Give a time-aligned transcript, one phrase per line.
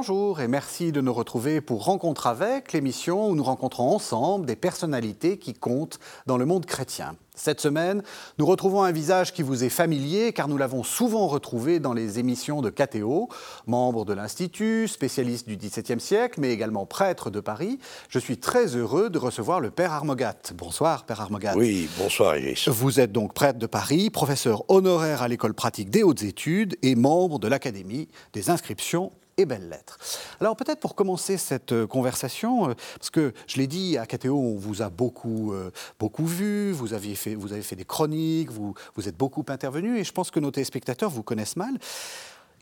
[0.00, 4.56] Bonjour et merci de nous retrouver pour Rencontre avec, l'émission où nous rencontrons ensemble des
[4.56, 7.16] personnalités qui comptent dans le monde chrétien.
[7.34, 8.02] Cette semaine,
[8.38, 12.18] nous retrouvons un visage qui vous est familier car nous l'avons souvent retrouvé dans les
[12.18, 13.28] émissions de KTO,
[13.66, 17.78] membre de l'Institut, spécialiste du XVIIe siècle, mais également prêtre de Paris.
[18.08, 20.54] Je suis très heureux de recevoir le Père Armogat.
[20.54, 21.52] Bonsoir, Père Armogat.
[21.58, 22.68] Oui, bonsoir, Iris.
[22.68, 26.94] Vous êtes donc prêtre de Paris, professeur honoraire à l'École pratique des hautes études et
[26.94, 29.98] membre de l'Académie des inscriptions et belles lettres.
[30.40, 34.36] Alors peut-être pour commencer cette euh, conversation, euh, parce que je l'ai dit, à KTO,
[34.38, 38.50] on vous a beaucoup, euh, beaucoup vu, vous, aviez fait, vous avez fait des chroniques,
[38.50, 41.78] vous, vous êtes beaucoup intervenu, et je pense que nos téléspectateurs vous connaissent mal.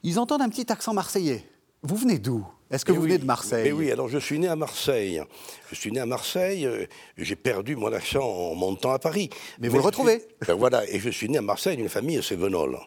[0.03, 1.45] Ils entendent un petit accent marseillais.
[1.83, 2.45] Vous venez d'où?
[2.71, 3.65] Est-ce que Eh vous oui, venez de Marseille?
[3.69, 5.23] eh oui, alors je suis né à Marseille.
[5.71, 9.31] Je suis né à Marseille, euh, j'ai perdu mon accent en montant à Paris.
[9.61, 10.19] Mais vous le retrouvez.
[10.21, 12.79] suis- Ben voilà, et je suis né à Marseille d'une famille cévenole.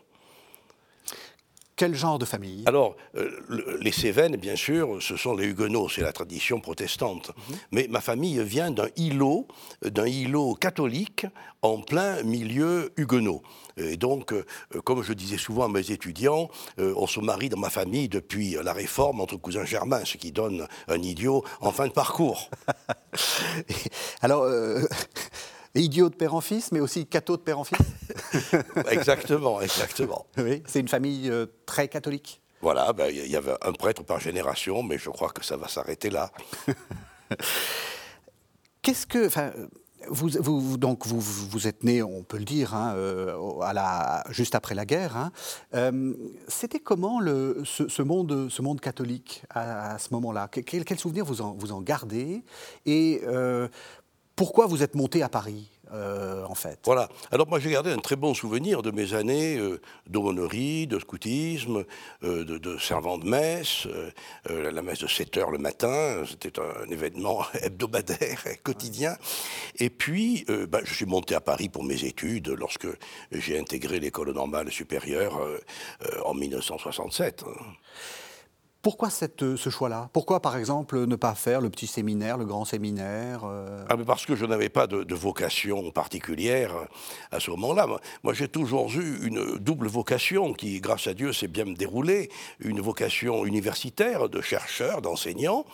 [1.82, 2.64] Quel genre de famille?
[2.68, 7.32] Alors, euh, le- les Cévennes, bien sûr, ce sont les Huguenots, c'est la tradition protestante.
[7.50, 7.56] Mhm.
[7.72, 9.48] Mais ma famille vient d'un îlot,
[9.84, 11.26] d'un îlot catholique
[11.64, 13.42] en plein milieu huguenot.
[13.78, 14.46] Et donc, euh,
[14.86, 18.58] comme je disais souvent à mes étudiants, euh, on se marie dans ma famille depuis
[18.64, 22.52] la Réforme entre cousins germains, ce qui donne un idiot en fin de parcours.
[24.22, 24.84] Alors, euh,
[25.74, 27.80] idiot de père en fils, mais aussi catho de père en fils?
[28.90, 30.26] exactement, exactement.
[30.38, 32.42] Oui, c'est une famille euh, très catholique.
[32.62, 35.68] Voilà, ben, il y avait un prêtre par génération, mais je crois que ça va
[35.68, 36.32] s'arrêter là.
[38.82, 39.52] Qu'est-ce que, enfin,
[40.10, 44.24] vous, vous- donc vous, vous êtes né, on peut le dire, hein, euh, à la,
[44.30, 45.16] juste après la guerre.
[45.18, 45.32] hein.
[45.76, 46.14] Euh,
[46.48, 50.48] C'était comment le, ce, ce monde, ce monde catholique à, à ce moment-là?
[50.48, 52.44] Que- Quel, quel souvenir vous en, vous en gardez?
[52.88, 53.68] Et euh,
[54.36, 56.46] pourquoi vous êtes monté à Paris, euh,
[56.86, 57.10] Voilà.
[57.32, 61.86] Alors moi j'ai gardé un très bon souvenir de mes années euh, d'aumônerie, de scoutisme,
[62.24, 63.88] euh, de, servant de messe,
[64.50, 69.16] euh, la messe de 7 heures le matin, c'était un événement hebdomadaire, quotidien.
[69.80, 72.88] Et puis ben, je suis monté à Paris pour mes études lorsque
[73.32, 75.40] j'ai intégré l'école normale supérieure
[76.26, 77.44] en 1967.
[78.82, 80.10] Pourquoi cette, ce choix-là?
[80.14, 84.06] Pourquoi, par exemple, ne pas faire le petit séminaire, le grand séminaire euh, Ah, mais
[84.06, 86.72] parce que je n'avais pas de, vocation particulière
[87.32, 87.88] à ce moment-là.
[88.24, 92.30] Moi, j'ai toujours eu une double vocation qui, grâce à Dieu, s'est bien déroulée.
[92.60, 95.66] Une vocation universitaire, de chercheur, d'enseignant.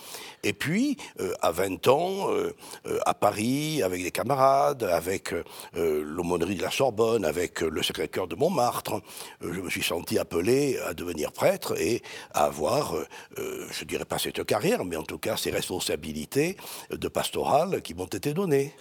[0.44, 2.54] Et puis, euh, à 20 ans, euh,
[2.88, 7.84] euh, à Paris, avec des camarades, avec euh, l'aumônerie de la Sorbonne, avec euh, le
[7.84, 9.02] Sacré-Cœur de Montmartre,
[9.44, 12.02] euh, je me suis senti appelé à devenir prêtre et
[12.34, 13.06] à avoir, euh,
[13.40, 16.58] euh, je dirais pas cette carrière, mais en tout cas ces responsabilités
[16.92, 18.74] de pastoral qui m'ont été données.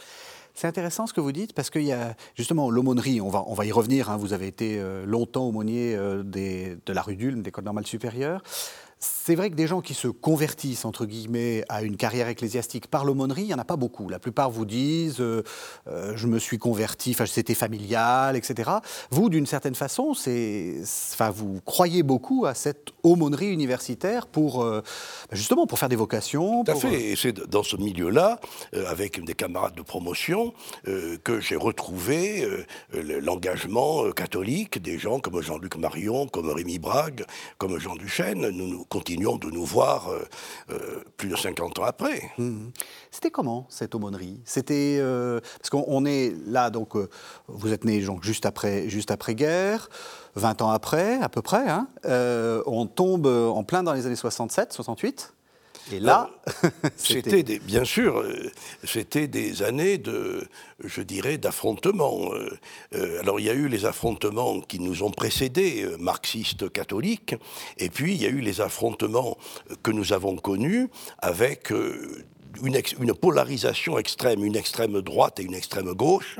[0.56, 3.52] C'est intéressant ce que vous dites parce qu'il y a justement l'aumônerie, on va, on
[3.52, 7.42] va y revenir, hein, vous avez été euh, longtemps aumônier euh, de la rue d'Ulm,
[7.42, 8.42] d'école normale supérieure.
[8.98, 13.04] C'est vrai que des gens qui se convertissent, entre guillemets, à une carrière ecclésiastique par
[13.04, 14.08] l'aumônerie, il n'y en a pas beaucoup.
[14.08, 15.42] La plupart vous disent euh,
[15.86, 18.70] euh, je me suis converti, c'était familial, etc.
[19.10, 20.14] Vous, d'une certaine façon,
[21.34, 24.80] vous croyez beaucoup à cette aumônerie universitaire pour, euh,
[25.30, 26.64] justement, pour faire des vocations.
[26.64, 27.10] Tout à pour, fait.
[27.10, 28.40] Et c'est dans ce milieu-là,
[28.86, 32.48] avec des camarades de promotion, que j'ai retrouvé
[32.92, 37.26] le- l'engagement catholique des gens comme Jean-Luc Marion, comme Rémi Brague,
[37.58, 38.48] comme Jean Duchesne.
[38.48, 40.24] Nous, nous continuons de nous voir euh,
[40.70, 42.30] euh, plus de 50 ans après.
[42.38, 42.72] Mhm.
[43.10, 44.40] C'était comment cette aumônerie?
[44.44, 46.94] C'était euh, parce qu'on on est là donc
[47.48, 49.88] vous êtes né donc juste après juste guerre,
[50.34, 51.68] 20 ans après à peu près.
[51.68, 51.88] hein,
[52.66, 55.35] on tombe en plein dans les années 67, 68.
[55.92, 56.30] Et là,
[56.96, 58.50] C'était des- bien sûr, euh,
[58.84, 60.46] c'était des années de,
[60.82, 62.32] je dirais, d'affrontements.
[62.34, 62.58] Euh,
[62.94, 67.34] euh, alors il y a eu les affrontements qui nous ont précédés, marxistes catholiques,
[67.78, 69.36] et puis il y a eu les affrontements
[69.82, 70.88] que nous avons connus
[71.18, 71.70] avec
[72.62, 76.38] une, ex- une polarisation extrême, une extrême droite et une extrême gauche,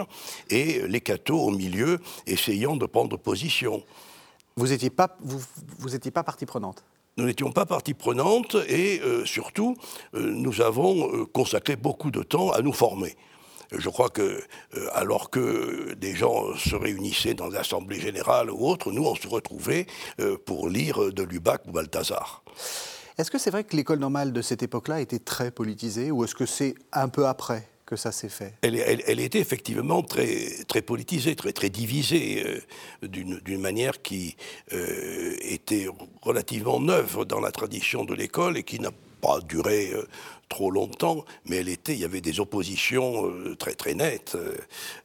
[0.51, 3.83] et les cathos au milieu essayant de prendre position.
[4.57, 5.41] vous n'étiez pas vous,
[5.79, 6.83] vous étiez pas partie prenante?
[7.19, 9.75] Nous n'étions pas partie prenante et euh, surtout,
[10.15, 13.17] euh, nous avons euh, consacré beaucoup de temps à nous former.
[13.73, 14.45] Je crois que,
[14.93, 19.87] alors que des gens se réunissaient dans l'Assemblée générale ou autre, nous, on se retrouvait
[20.45, 22.45] pour lire de Lubac ou Balthazar.
[23.19, 26.37] Est-ce que c'est vrai que l'école normale de cette époque-là était très politisée ou est-ce
[26.37, 27.69] que c'est un peu après?
[28.63, 34.37] Elle, était effectivement très, très politisée, très, très divisée, euh, d'une d'une manière qui
[34.73, 35.87] euh, était
[36.21, 38.91] relativement neuve dans la tradition de l'école et qui n'a
[39.21, 40.03] pas duré euh,
[40.49, 44.55] trop longtemps, mais elle était, il y avait des oppositions euh, très très nettes euh,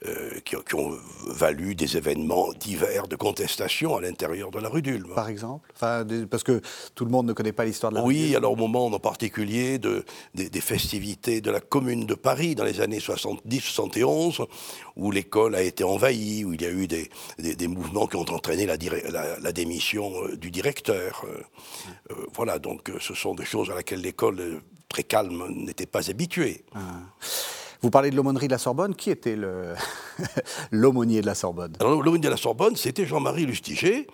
[0.06, 0.98] euh, qui, qui, ont
[1.28, 5.14] valu des événements divers de contestation à l'intérieur de la rue d'Ulm.
[5.16, 5.72] Par exemple?
[5.76, 6.62] Enfin, Parce que
[6.96, 9.80] tout le monde ne connaît pas l'histoire de la Oui, alors au moment en particulier
[9.80, 10.06] de,
[10.36, 14.46] des, des, festivités de la Commune de Paris dans les années 70-71,
[14.96, 17.10] où l'école a été envahie, où il y a eu des,
[17.40, 18.78] des, mouvements qui ont entraîné la,
[19.10, 21.26] la, la démission du directeur.
[22.34, 24.62] voilà, donc ce sont des choses à laquelle l'école
[24.92, 26.64] très calme, n'était pas habitué.
[26.76, 26.80] Ah.
[27.82, 28.94] Vous parlez de l'aumônerie de la Sorbonne.
[28.94, 29.36] Qui était
[30.72, 31.74] l'aumônier de la Sorbonne?
[31.80, 34.06] L'aumônier de la Sorbonne, c'était Jean-Marie Lustiger,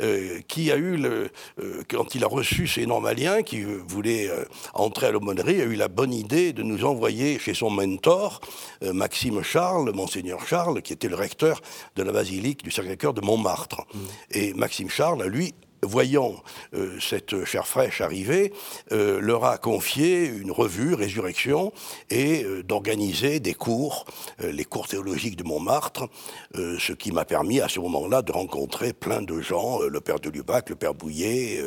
[0.00, 1.30] euh, qui a eu, le,
[1.60, 4.30] euh, quand il a reçu ces normaliens qui euh, voulaient
[4.72, 8.40] entrer à l'aumônerie, a eu la bonne idée de nous envoyer chez son mentor,
[8.82, 11.60] Maxime Charles, Monseigneur Charles, qui était le recteur
[11.96, 13.80] de la basilique du Sacré-Cœur de Montmartre.
[13.80, 13.98] Mmh.
[14.32, 16.34] Et Maxime Charles, lui, voyant
[16.74, 18.52] euh, cette chair fraîche arriver,
[18.92, 21.72] euh, leur a confié une revue, Résurrection,
[22.10, 24.06] et euh, d'organiser des cours,
[24.40, 26.08] les cours théologiques de Montmartre,
[26.54, 30.30] ce qui m'a permis à ce moment-là de rencontrer plein de gens, le père de
[30.30, 31.62] Lubac, le père Bouillet,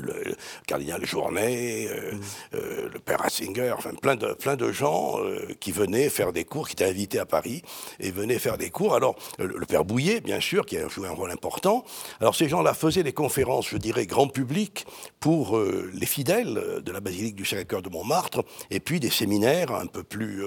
[0.00, 0.34] le
[0.66, 2.20] cardinal Journet, euh, mm.
[2.54, 6.44] euh, le père Ratzinger, enfin plein de, plein de gens euh, qui venaient faire des
[6.44, 7.62] cours, qui étaient invités à Paris
[8.00, 8.94] et venaient faire des cours.
[8.94, 11.84] Alors, le, père Bouillet, bien sûr, qui a joué un rôle important.
[12.20, 14.86] Alors, ces gens-là faisaient des conférences, je dirais, grand public
[15.20, 19.86] pour les fidèles de la basilique du Sacré-Cœur de Montmartre, et puis des séminaires un
[19.86, 20.44] peu plus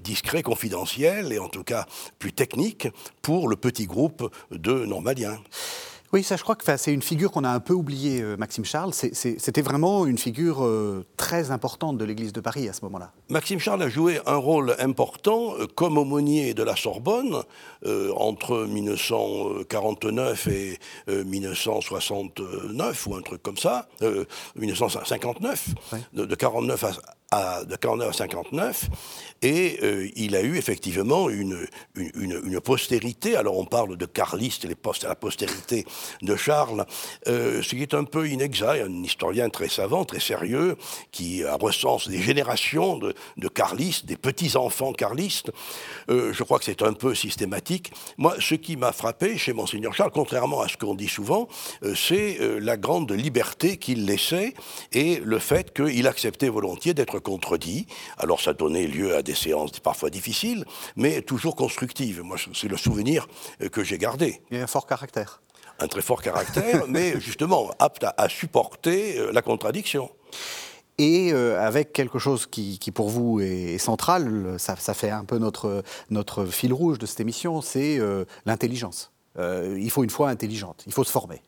[0.00, 1.86] discrets, confidentiels, et en tout cas
[2.18, 2.88] plus techniques
[3.22, 5.38] pour le petit groupe de normaliens.
[6.14, 8.64] Oui, ça, je crois que c'est une figure qu'on a un peu oubliée, euh, Maxime
[8.64, 8.92] Charles.
[8.94, 13.10] C'était vraiment une figure euh, très importante de l'Église de Paris à ce moment-là.
[13.30, 17.42] Maxime Charles a joué un rôle important euh, comme aumônier de la Sorbonne
[18.16, 20.78] entre 1949 et
[21.08, 23.88] 1969 ou un truc comme ça,
[24.56, 25.68] 1959,
[26.14, 26.92] de, de 49 à,
[27.32, 28.88] de 49 à 59,
[29.42, 31.66] et euh, il a eu effectivement une,
[31.96, 33.36] une, postérité.
[33.36, 35.84] Alors on parle de carliste, les postes la postérité
[36.22, 36.86] de Charles,
[37.28, 40.76] euh, ce qui est un peu inexact, un historien très savant, très sérieux,
[41.12, 45.50] qui recense des générations de, de carlistes, des petits-enfants carlistes.
[46.08, 47.92] Euh, je crois que c'est un peu systématique.
[48.16, 51.48] Moi, ce qui m'a frappé chez Monseigneur Charles, contrairement à ce qu'on dit souvent,
[51.94, 54.54] c'est la grande liberté qu'il laissait
[54.92, 57.86] et le fait qu'il acceptait volontiers d'être contredit.
[58.18, 60.64] Alors ça donnait lieu à des séances parfois difficiles,
[60.96, 62.22] mais toujours constructives.
[62.22, 63.26] Moi, c'est le souvenir
[63.62, 64.40] euh, que j'ai gardé.
[64.50, 65.42] Il y a un fort caractère.
[65.80, 70.10] Un très fort caractère, mais justement apte à, supporter euh, la contradiction.
[70.96, 75.82] Et euh, avec quelque chose qui, pour vous est, central, ça, fait un peu notre,
[76.08, 77.98] notre fil rouge de cette émission, c'est
[78.46, 79.10] l'intelligence.
[79.36, 81.42] il faut une foi intelligente, il faut se former.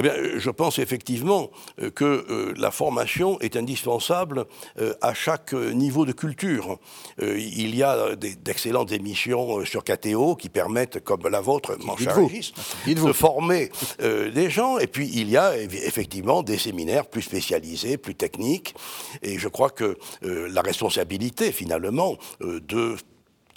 [0.00, 1.50] Eh bien, je pense effectivement
[1.80, 4.46] euh, que euh, la formation est indispensable
[4.80, 6.78] euh, à chaque niveau de culture.
[7.20, 12.16] il y a d'excellentes émissions sur KTO qui permettent, comme la vôtre, mon cher
[12.86, 13.70] de former
[14.00, 14.78] des gens.
[14.78, 18.74] Et puis, il y a effectivement des séminaires plus spécialisés, plus techniques.
[19.22, 22.96] Et je crois que la responsabilité, finalement, de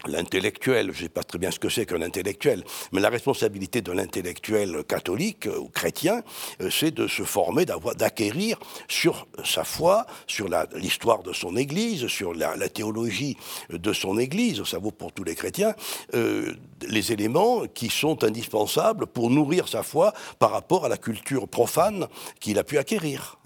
[0.06, 3.82] l'intellectuel, je ne sais pas très bien ce que c'est qu'un intellectuel, mais la responsabilité
[3.82, 6.22] de l'intellectuel catholique ou chrétien,
[6.62, 12.34] euh, c'est de se former, d'acquérir sur sa foi, sur l'histoire de son Église, sur
[12.34, 13.38] la, théologie
[13.70, 15.74] de son Église, ça vaut pour tous les chrétiens,
[16.14, 16.54] euh,
[16.88, 22.08] les éléments qui sont indispensables pour nourrir sa foi par rapport à la culture profane
[22.40, 23.40] qu'il a pu acquérir.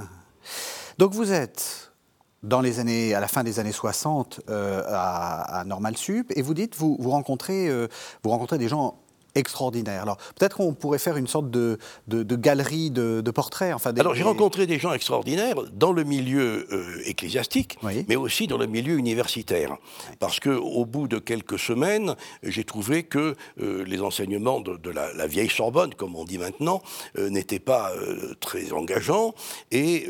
[0.98, 1.91] Donc vous êtes
[2.44, 6.54] dans les années, à la fin des années 60 euh, à, Normal Sup, et vous
[6.54, 7.88] dites, vous, vous, rencontrez, euh,
[8.24, 8.98] vous rencontrez des gens
[9.34, 10.02] extraordinaires.
[10.02, 11.78] Alors peut-être qu'on pourrait faire une sorte de,
[12.10, 13.74] de, galerie de, portraits.
[13.74, 17.78] Enfin, Alors j'ai rencontré des gens extraordinaires dans le milieu euh, ecclésiastique,
[18.10, 19.78] mais aussi dans le milieu universitaire.
[20.20, 25.50] Parce qu'au bout de quelques semaines, j'ai trouvé que les enseignements de, la, la, vieille
[25.50, 26.82] Sorbonne, comme on dit maintenant,
[27.18, 27.94] n'étaient pas
[28.42, 29.34] très engageants
[29.72, 30.08] et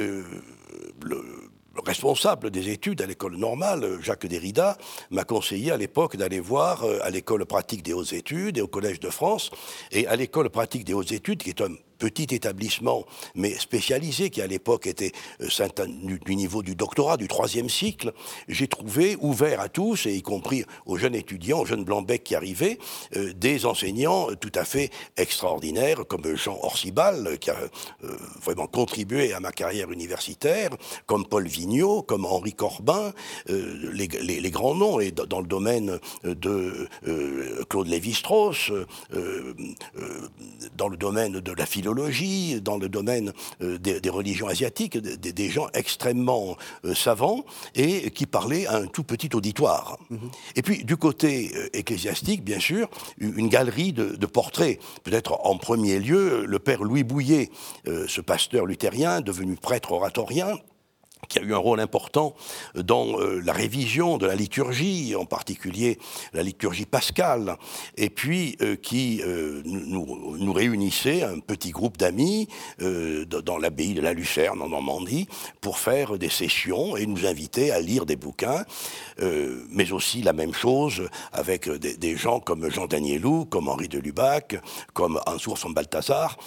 [1.04, 1.51] le
[1.86, 4.78] responsable des études à l'école normale, Jacques Derrida,
[5.10, 8.68] m'a conseillé à l'époque d'aller voir euh, à l'école pratique des hautes études et au
[8.68, 9.52] Collège de France.
[9.92, 13.06] Et à l'école pratique des hautes études, qui est un petit établissement,
[13.36, 15.86] mais spécialisé, qui à l'époque était euh,
[16.26, 18.12] du niveau du doctorat, du troisième cycle,
[18.48, 22.34] j'ai trouvé ouvert à tous, et y compris aux jeunes étudiants, aux jeunes blancs-becs qui
[22.34, 22.80] arrivaient,
[23.16, 27.58] euh, des enseignants tout à fait extraordinaires, comme Jean Orsibal, qui a
[28.04, 30.72] euh, vraiment contribué à ma carrière universitaire,
[31.06, 33.14] comme Paul Vigneault, comme Henri Corbin,
[33.48, 36.88] les, grands noms, et dans le domaine de
[37.70, 38.72] Claude Lévi-Strauss,
[40.76, 41.91] dans le domaine de la philosophie,
[42.62, 46.58] dans le domaine des, religions asiatiques, des, gens extrêmement
[46.94, 47.44] savants
[47.76, 49.98] et qui parlaient à un tout petit auditoire.
[50.10, 50.20] Mhm.
[50.56, 54.80] Et puis, du côté ecclésiastique, bien sûr, une galerie de, de portraits.
[55.04, 57.50] Peut-être en premier lieu, le père Louis Bouillet,
[57.86, 60.56] ce pasteur luthérien devenu prêtre oratorien,
[61.28, 62.34] qui a eu un rôle important
[62.76, 65.98] dans euh, la révision de la liturgie, en particulier
[66.34, 67.58] la liturgie pascale,
[67.98, 72.50] et puis euh, qui euh, nous, réunissait un petit groupe d'amis
[72.80, 75.28] dans l'abbaye de la Lucerne en Normandie
[75.62, 78.66] pour faire des sessions et nous inviter à lire des bouquins,
[79.70, 84.58] mais aussi la même chose avec des, gens comme Jean Danielou, comme Henri de Lubac,
[84.94, 86.38] comme Ansour von Balthazar,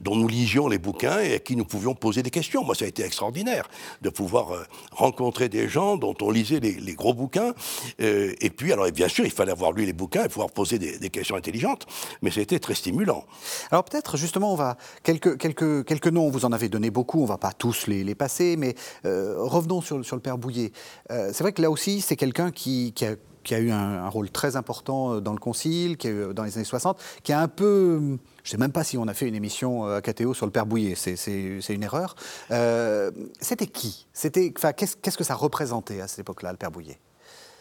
[0.00, 2.64] dont nous lisions les bouquins et à qui nous pouvions poser des questions.
[2.64, 3.68] Moi, ça a été extraordinaire
[4.02, 7.54] de pouvoir euh, rencontrer des gens dont on lisait les, gros bouquins.
[8.00, 10.78] Euh, et puis, alors bien sûr, il fallait avoir lu les bouquins et pouvoir poser
[10.78, 11.86] des, questions intelligentes,
[12.22, 13.24] mais c'était très stimulant.
[13.70, 17.26] Alors peut-être, justement, on va quelques, quelques, quelques noms, vous en avez donné beaucoup, on
[17.26, 18.74] va pas tous les, passer, mais
[19.06, 20.72] euh, revenons sur, sur, le père Bouillet.
[21.08, 24.56] c'est vrai que là aussi, c'est quelqu'un qui, a qui a eu un, rôle très
[24.56, 28.48] important dans le Concile, qui a dans les années 60, qui a un peu je
[28.48, 30.52] ne sais même pas si on a fait une émission euh, à KTO sur le
[30.52, 32.14] père Bouillet, c'est une erreur.
[32.50, 34.06] Euh, c'était qui?
[34.14, 36.98] Qu'est-ce que ça représentait à cette époque-là, le père Bouillet?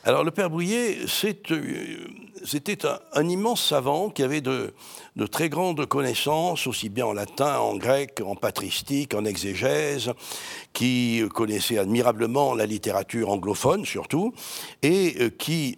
[0.04, 2.08] Alors le père Bouillet, euh,
[2.46, 4.74] c'était un, immense savant qui avait de,
[5.32, 10.12] très grandes connaissances, aussi bien en latin, en grec, en patristique, en exégèse,
[10.74, 14.34] qui connaissait admirablement la littérature anglophone surtout,
[14.82, 15.78] et qui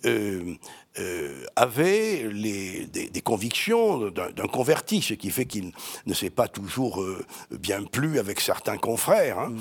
[0.99, 5.71] euh, avait les, des, convictions d'un converti, ce qui fait qu'il
[6.05, 9.39] ne s'est pas toujours euh, bien plu avec certains confrères.
[9.39, 9.53] Hein.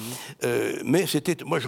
[0.43, 1.61] Euh, mais c'était, moi,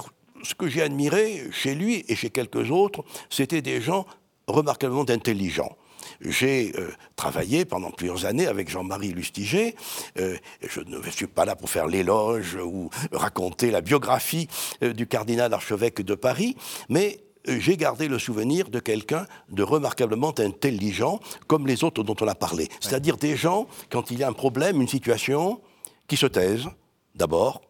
[0.42, 4.06] ce que j'ai admiré chez lui et chez quelques autres, c'était des gens
[4.46, 5.76] remarquablement intelligents.
[6.20, 6.72] J'ai
[7.14, 9.76] travaillé pendant plusieurs années avec Jean-Marie Lustiger.
[10.16, 14.48] je ne suis pas là pour faire l'éloge ou raconter la biographie
[14.80, 16.56] du cardinal archevêque de Paris,
[16.88, 22.16] mais euh, j'ai gardé le souvenir de quelqu'un de remarquablement intelligent, comme les autres dont
[22.20, 22.68] on a parlé.
[22.80, 25.60] C'est-à-dire des gens, quand il y a un problème, une situation,
[26.06, 26.68] qui se taisent,
[27.14, 27.62] d'abord,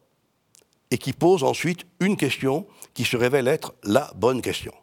[0.93, 4.75] et qui posent ensuite une question qui se révèle être la bonne question.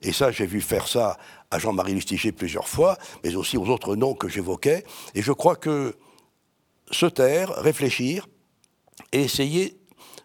[0.00, 1.18] Et ça, j'ai vu faire ça
[1.50, 4.84] à Jean-Marie Lustiger plusieurs fois, mais aussi aux autres noms que j'évoquais.
[5.14, 5.96] Et je crois que
[6.90, 8.26] se taire, réfléchir
[9.12, 9.78] et essayer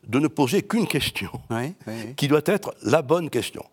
[0.07, 1.31] de ne poser qu'une question,
[2.15, 3.65] qui doit être la bonne question.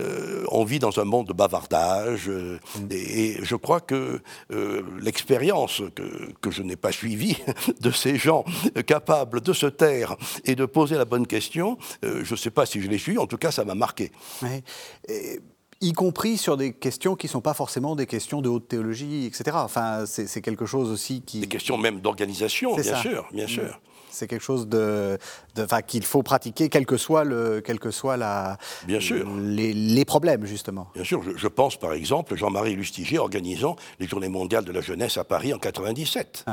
[0.00, 2.88] Euh, on vit dans un monde de bavardage euh, mm.
[2.90, 4.20] et, je crois que
[4.50, 7.36] euh, l'expérience que, je n'ai pas suivie
[7.80, 8.44] de ces gens
[8.86, 12.80] capables de se taire et de poser la bonne question, je ne sais pas si
[12.80, 14.10] je l'ai suivi, en tout cas ça m'a marqué.
[15.80, 19.26] y compris sur des questions qui ne sont pas forcément des questions de haute théologie,
[19.26, 19.56] etc.
[19.60, 21.40] Enfin, c'est quelque chose aussi qui...
[21.40, 23.48] Des questions même d'organisation, bien sûr, bien mm.
[23.48, 23.80] sûr.
[24.14, 25.18] C'est quelque chose de,
[25.86, 29.28] qu'il faut pratiquer, quel que soit le, quel que soit la, Bien sûr.
[29.38, 30.88] Les, problèmes justement.
[30.94, 35.16] Bien sûr, je, pense par exemple Jean-Marie Lustiger organisant les Journées mondiales de la jeunesse
[35.16, 36.44] à Paris en 97.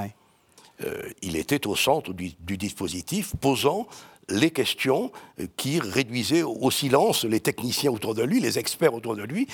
[0.84, 3.88] Euh, il était au centre du, dispositif, posant
[4.30, 5.12] les questions
[5.58, 9.48] qui réduisaient au silence les techniciens autour de lui, les experts autour de lui,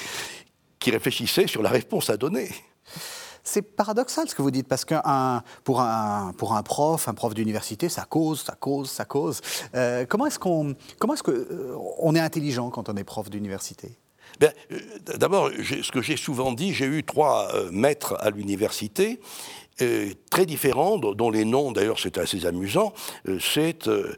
[0.80, 2.50] qui réfléchissaient sur la réponse à donner.
[3.48, 4.96] C'est paradoxal ce que vous dites, parce que
[5.64, 6.34] pour, un,
[6.66, 9.40] prof, un prof d'université, ça cause, ça cause, ça cause.
[9.74, 10.76] Euh, comment est-ce qu'on
[11.30, 13.98] euh, est intelligent quand on est prof d'université?
[14.42, 14.80] Ben, euh,
[15.18, 19.22] D'abord, ce que j'ai souvent dit, j'ai eu trois maîtres à l'université
[20.30, 22.94] très différents, dont les noms d'ailleurs c'est assez amusant,
[23.28, 24.16] euh, c'est euh,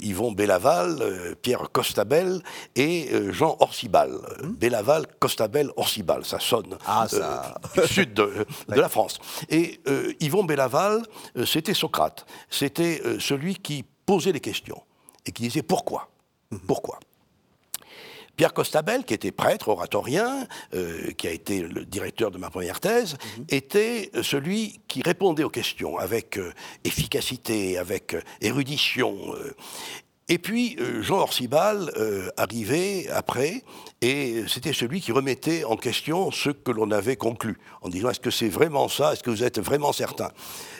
[0.00, 2.40] Yvon Bellaval, Pierre Costabel
[2.76, 4.12] et Jean Orsibal.
[4.42, 4.48] Mmh.
[4.52, 7.54] Bellaval, Costabel, Orsibal, ça sonne ah, ça...
[7.74, 9.18] du sud de, la France.
[9.48, 9.80] Et
[10.20, 11.02] Yvon Bellaval,
[11.46, 14.82] c'était Socrate, c'était celui qui posait les questions
[15.26, 16.08] et qui disait pourquoi,
[16.50, 16.56] mmh.
[16.66, 16.98] pourquoi?
[18.40, 22.80] Pierre Costabel, qui était prêtre oratorien, euh, qui a été le directeur de ma première
[22.80, 23.44] thèse, mhm.
[23.50, 26.50] était celui qui répondait aux questions avec euh,
[26.84, 29.14] efficacité, avec euh, érudition.
[30.30, 31.92] Et puis Jean Orsibal
[32.36, 33.62] arrivait après,
[34.02, 38.20] et c'était celui qui remettait en question ce que l'on avait conclu, en disant est-ce
[38.20, 40.30] que c'est vraiment ça, est-ce que vous êtes vraiment certain?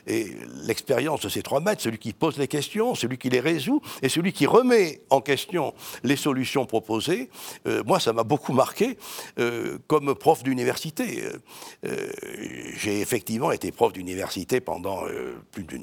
[0.07, 0.33] Et
[0.65, 4.09] l'expérience de ces trois maîtres, celui qui pose les questions, celui qui les résout, et
[4.09, 7.29] celui qui remet en question les solutions proposées,
[7.67, 8.97] euh, moi, ça m'a beaucoup marqué
[9.39, 11.25] euh, comme prof d'université.
[11.85, 12.11] Euh,
[12.77, 15.03] j'ai effectivement été prof d'université pendant
[15.51, 15.79] plus de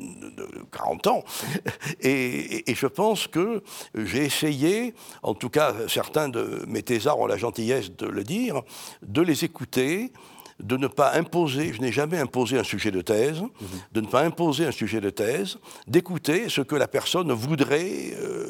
[0.71, 1.23] 40 ans,
[2.01, 3.56] et, je pense que
[3.95, 8.61] j'ai essayé, en tout cas certains de mes thésards ont la gentillesse de le dire,
[9.01, 10.11] de les écouter,
[10.59, 13.49] de ne pas imposer, je n'ai jamais imposé un sujet de thèse, mhm.
[13.91, 18.49] de ne pas imposer un sujet de thèse, d'écouter ce que la personne voudrait, euh,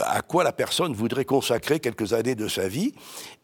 [0.00, 2.94] à quoi la personne voudrait consacrer quelques années de sa vie,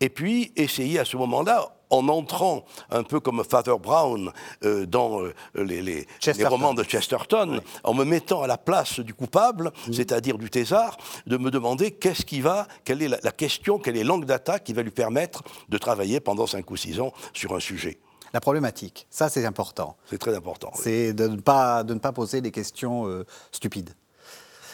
[0.00, 4.32] et puis essayer à ce moment-là, en entrant un peu comme Father Brown
[4.64, 6.06] euh, dans euh, les,
[6.44, 9.92] romans de Chesterton, en me mettant à la place du coupable, mm.
[9.92, 10.96] c'est-à-dire du thésard,
[11.26, 14.72] de me demander qu'est-ce qui va, quelle est la, question, quelle est l'angle d'attaque qui
[14.72, 17.98] va lui permettre de travailler pendant cinq ou six ans sur un sujet.
[18.32, 19.96] La problématique, ça c'est important.
[20.10, 20.72] C'est très important.
[20.74, 23.94] C'est de, ne pas, de ne pas poser des questions euh, stupides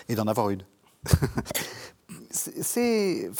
[0.08, 0.64] et d'en avoir une.
[2.30, 3.30] c'est,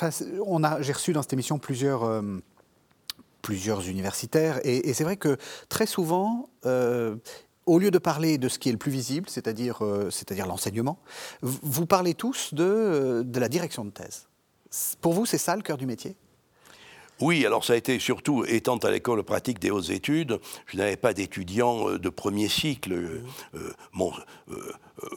[0.45, 2.05] on a, j'ai reçu dans cette émission plusieurs
[3.42, 4.61] plusieurs universitaires.
[4.64, 5.37] Et, c'est vrai que
[5.68, 7.16] très souvent, euh,
[7.66, 10.11] au lieu de parler de ce qui est le plus visible, c'est-à-dire euh,
[10.47, 10.99] l'enseignement,
[11.42, 14.26] vous parlez tous de, de la direction de thèse.
[15.00, 16.16] Pour vous, c'est ça le cœur du métier?
[17.21, 20.97] Oui, alors ça a été surtout, étant à l'école pratique des hautes études, je n'avais
[20.97, 22.93] pas d'étudiants euh, de premier cycle.
[22.95, 23.23] Euh,
[23.93, 24.12] mon,
[24.50, 24.55] euh,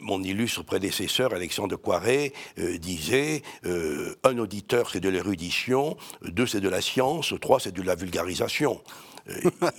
[0.01, 2.31] mon, illustre prédécesseur, Alexandre Coiret,
[2.79, 7.95] disait un auditeur, c'est de l'érudition, deux, c'est de la science, trois, c'est de la
[7.95, 8.81] vulgarisation.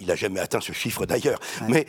[0.01, 1.41] Il n'a jamais atteint ce chiffre d'ailleurs.
[1.69, 1.87] Mais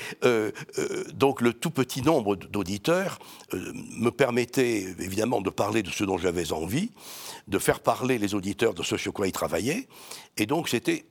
[1.14, 3.20] donc le tout petit nombre d'auditeurs
[3.54, 6.92] me permettait évidemment de parler de ce dont j'avais envie,
[7.48, 9.88] de faire parler les auditeurs de ce sur quoi ils travaillaient.
[10.38, 11.06] Et donc, c'était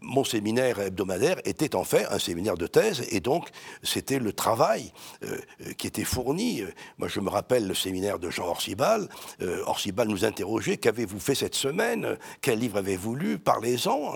[0.00, 3.48] mon séminaire hebdomadaire était en fait un séminaire de thèse, et donc
[3.82, 5.38] c'était le travail euh,
[5.76, 6.62] qui était fourni.
[6.98, 9.08] Moi, je me rappelle le séminaire de Jean Orsibal.
[9.42, 12.16] Euh, Orsibal nous interrogeait qu'avez-vous fait cette semaine?
[12.40, 13.38] Quel livre avez-vous lu?
[13.38, 14.14] Parlez-en.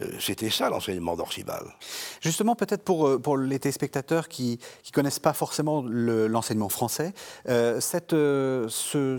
[0.00, 1.64] Euh, c'était ça l'enseignement d'Orsibal.
[2.20, 7.12] Justement, peut-être pour, pour les téléspectateurs qui ne connaissent pas forcément l'enseignement français,
[7.80, 9.18] cette, ce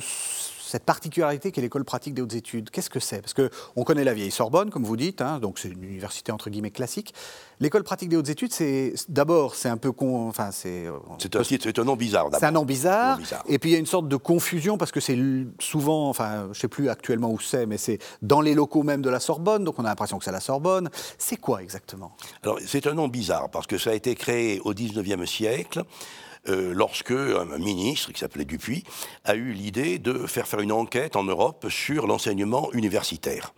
[0.71, 2.69] cette particularité qu'est l'école pratique des hautes études.
[2.69, 3.21] Qu'est-ce que c'est?
[3.21, 6.49] Parce qu'on connaît la vieille Sorbonne, comme vous dites, hein, donc c'est une université entre
[6.49, 7.13] guillemets classique.
[7.59, 10.87] L'école pratique des hautes études, c'est d'abord, c'est un peu con, enfin c'est.
[10.87, 12.29] Euh, c'est un, c'est un nom bizarre.
[12.31, 15.01] C'est un nom bizarre, Et puis il y a une sorte de confusion parce que
[15.01, 15.19] c'est
[15.59, 19.09] souvent, enfin, je sais plus actuellement où c'est, mais c'est dans les locaux même de
[19.09, 20.89] la Sorbonne, donc on a l'impression que c'est la Sorbonne.
[21.17, 22.13] C'est quoi exactement?
[22.43, 25.83] Alors c'est un nom bizarre parce que ça a été créé au 19e siècle.
[26.49, 28.83] Euh, lorsque un ministre qui s'appelait Dupuis
[29.25, 33.53] a eu l'idée de faire faire une enquête en Europe sur l'enseignement universitaire.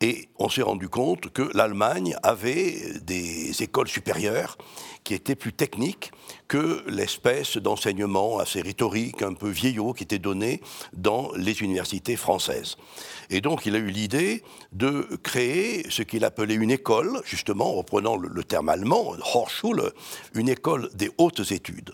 [0.00, 4.56] Et on s'est rendu compte que l'Allemagne avait des écoles supérieures
[5.04, 6.12] qui étaient plus techniques
[6.48, 10.60] que l'espèce d'enseignement assez rhétorique, un peu vieillot, qui était donné
[10.92, 12.76] dans les universités françaises.
[13.30, 17.74] Et donc il a eu l'idée de créer ce qu'il appelait une école, justement, en
[17.74, 19.92] reprenant le, terme allemand, Hochschule,
[20.34, 21.92] une école des hautes études.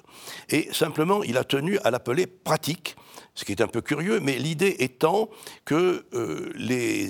[0.50, 2.96] Et simplement, il a tenu à l'appeler pratique,
[3.34, 5.28] ce qui est un peu curieux, mais l'idée étant
[5.64, 7.08] que euh, les,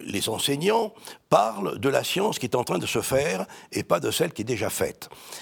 [0.00, 0.94] les enseignants
[1.28, 4.32] parlent de la science qui est en train de se faire et pas de celle
[4.32, 4.79] qui est déjà faite.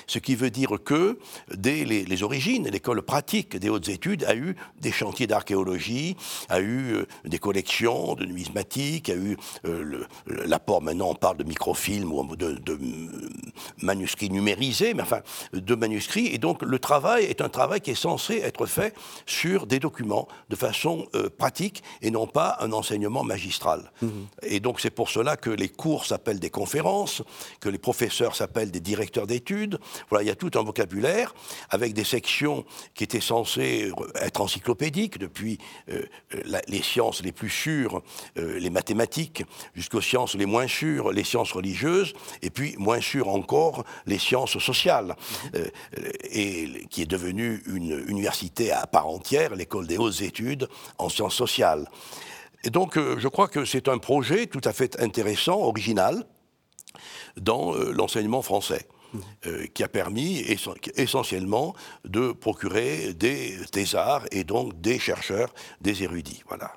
[0.06, 1.18] Ce qui veut dire que,
[1.54, 6.16] dès les, origines, l'école pratique des hautes études a eu des chantiers d'archéologie,
[6.48, 11.44] a eu euh, des collections de numismatique, a eu euh, l'apport, maintenant on parle de
[11.44, 12.78] microfilms ou de, de
[13.82, 15.20] manuscrits numérisés, mais enfin
[15.52, 18.94] de manuscrits, et donc le travail est un travail qui est censé être fait
[19.26, 23.92] sur des documents de façon euh, pratique et non pas un enseignement magistral.
[24.02, 24.26] Mhm.
[24.42, 27.22] Et donc c'est pour cela que les cours s'appellent des conférences,
[27.60, 29.78] que les professeurs s'appellent des directeurs d'études.
[30.10, 31.32] Voilà, il y a tout un vocabulaire
[31.70, 32.64] avec des sections
[32.94, 35.58] qui étaient censées être encyclopédiques depuis
[35.90, 36.02] euh,
[36.66, 38.02] les sciences les plus sûres,
[38.36, 42.12] euh, les mathématiques, jusqu'aux sciences les moins sûres, les sciences religieuses,
[42.42, 45.14] et puis moins sûres encore les sciences sociales,
[46.30, 51.36] et qui est devenue une université à part entière l'école des hautes études en sciences
[51.36, 51.88] sociales.
[52.64, 56.24] Et donc, euh, je crois que c'est un projet tout à fait intéressant, original,
[57.36, 58.88] dans euh, l'enseignement français.
[59.46, 60.44] Euh, qui a permis
[60.96, 66.42] essentiellement de procurer des thésards et donc des chercheurs, des érudits.
[66.46, 66.76] Voilà.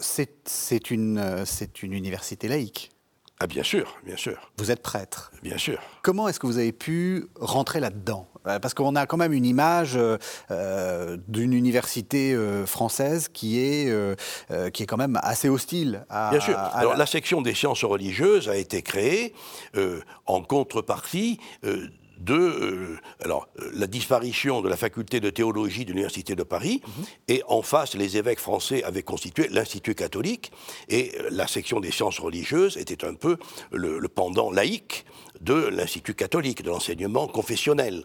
[0.00, 1.44] C'est une,
[1.82, 2.90] une université laïque.
[3.42, 4.36] Ah bien sûr, bien sûr.
[4.58, 5.32] Vous êtes prêtre.
[5.42, 5.80] Bien sûr.
[6.02, 8.28] Comment est-ce que vous avez pu rentrer là-dedans?
[8.46, 9.98] Euh, Parce qu'on a quand même une image
[10.50, 13.90] euh, d'une université euh, française qui est,
[14.72, 16.04] qui est quand même assez hostile.
[16.10, 16.58] À, bien sûr.
[16.58, 17.06] Alors la...
[17.06, 19.32] section des sciences religieuses a été créée
[20.26, 21.40] en contrepartie
[22.20, 27.04] de alors, la disparition de la faculté de théologie de l'Université de Paris, mhm.
[27.28, 30.52] et en face, les évêques français avaient constitué l'Institut catholique,
[30.88, 33.36] et la section des sciences religieuses était un peu
[33.72, 35.04] le pendant laïque
[35.40, 38.04] de l'Institut catholique, de l'enseignement confessionnel.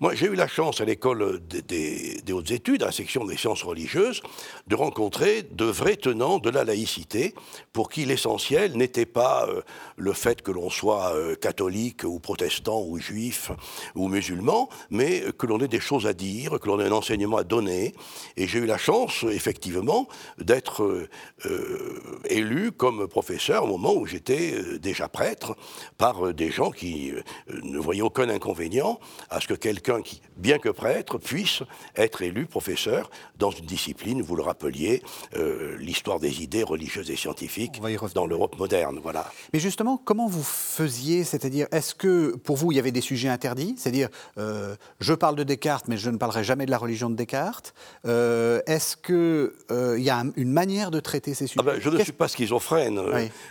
[0.00, 3.62] Moi, j'ai eu la chance à l'école des, hautes études, à la section des sciences
[3.62, 4.22] religieuses,
[4.66, 7.34] de rencontrer de vrais tenants de la laïcité,
[7.72, 9.62] pour qui l'essentiel n'était pas euh,
[9.96, 13.50] le fait que l'on soit euh, catholique ou protestant ou juif
[13.94, 17.36] ou musulman, mais que l'on ait des choses à dire, que l'on ait un enseignement
[17.36, 17.94] à donner.
[18.36, 21.08] Et j'ai eu la chance, effectivement, d'être
[21.46, 25.56] euh, élu comme professeur au moment où j'étais déjà prêtre
[25.98, 27.22] par des gens qui euh,
[27.62, 28.98] ne voyait aucun inconvénient
[29.30, 31.62] à ce que quelqu'un qui, bien que prêtre, puisse
[31.96, 35.02] être élu professeur dans une discipline, vous le rappeliez,
[35.36, 37.80] euh, l'histoire des idées religieuses et scientifiques
[38.14, 39.00] dans l'Europe moderne.
[39.02, 39.30] Voilà.
[39.52, 41.24] Mais justement, comment vous faisiez?
[41.24, 43.28] C'est-à-dire, est-ce que pour vous, il y avait des sujets
[43.76, 47.16] C'est-à-dire, euh, je parle de Descartes, mais je ne parlerai jamais de la religion de
[47.16, 47.74] Descartes.
[48.04, 52.12] est-ce qu'il y a une manière de traiter ces sujets ah ben, Je ne suis
[52.12, 53.00] pas schizophrène.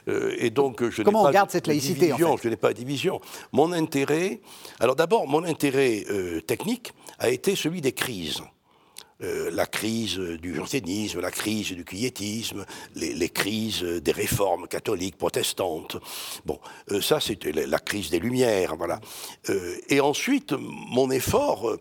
[0.08, 3.20] et donc, je comment on garde cette laïcité Je n'ai pas de division.
[3.52, 4.42] Mon intérêt,
[4.80, 8.42] alors d'abord, mon intérêt euh, technique a été celui des crises.
[9.22, 15.98] Euh, la crise du jansénisme, la crise du quiétisme, les, crises des réformes catholiques, protestantes.
[16.46, 16.60] Bon,
[16.92, 19.00] euh, ça c'était la, crise des Lumières, voilà.
[19.90, 21.78] et ensuite, mon effort,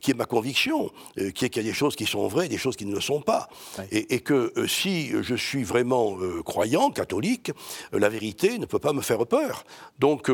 [0.00, 2.58] qui est ma conviction, qui est qu'il y a des choses qui sont vraies, des
[2.58, 3.48] choses qui ne le sont pas,
[3.90, 7.50] et, et, que si je suis vraiment croyant, catholique,
[7.92, 9.64] la vérité ne peut pas me faire peur.
[9.98, 10.30] Donc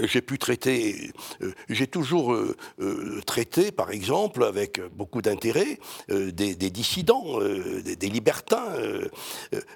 [0.00, 1.10] j'ai pu traiter,
[1.42, 8.66] euh, j'ai toujours euh, euh, traité, par exemple, avec beaucoup d'intérêt, des, dissidents, des, libertins.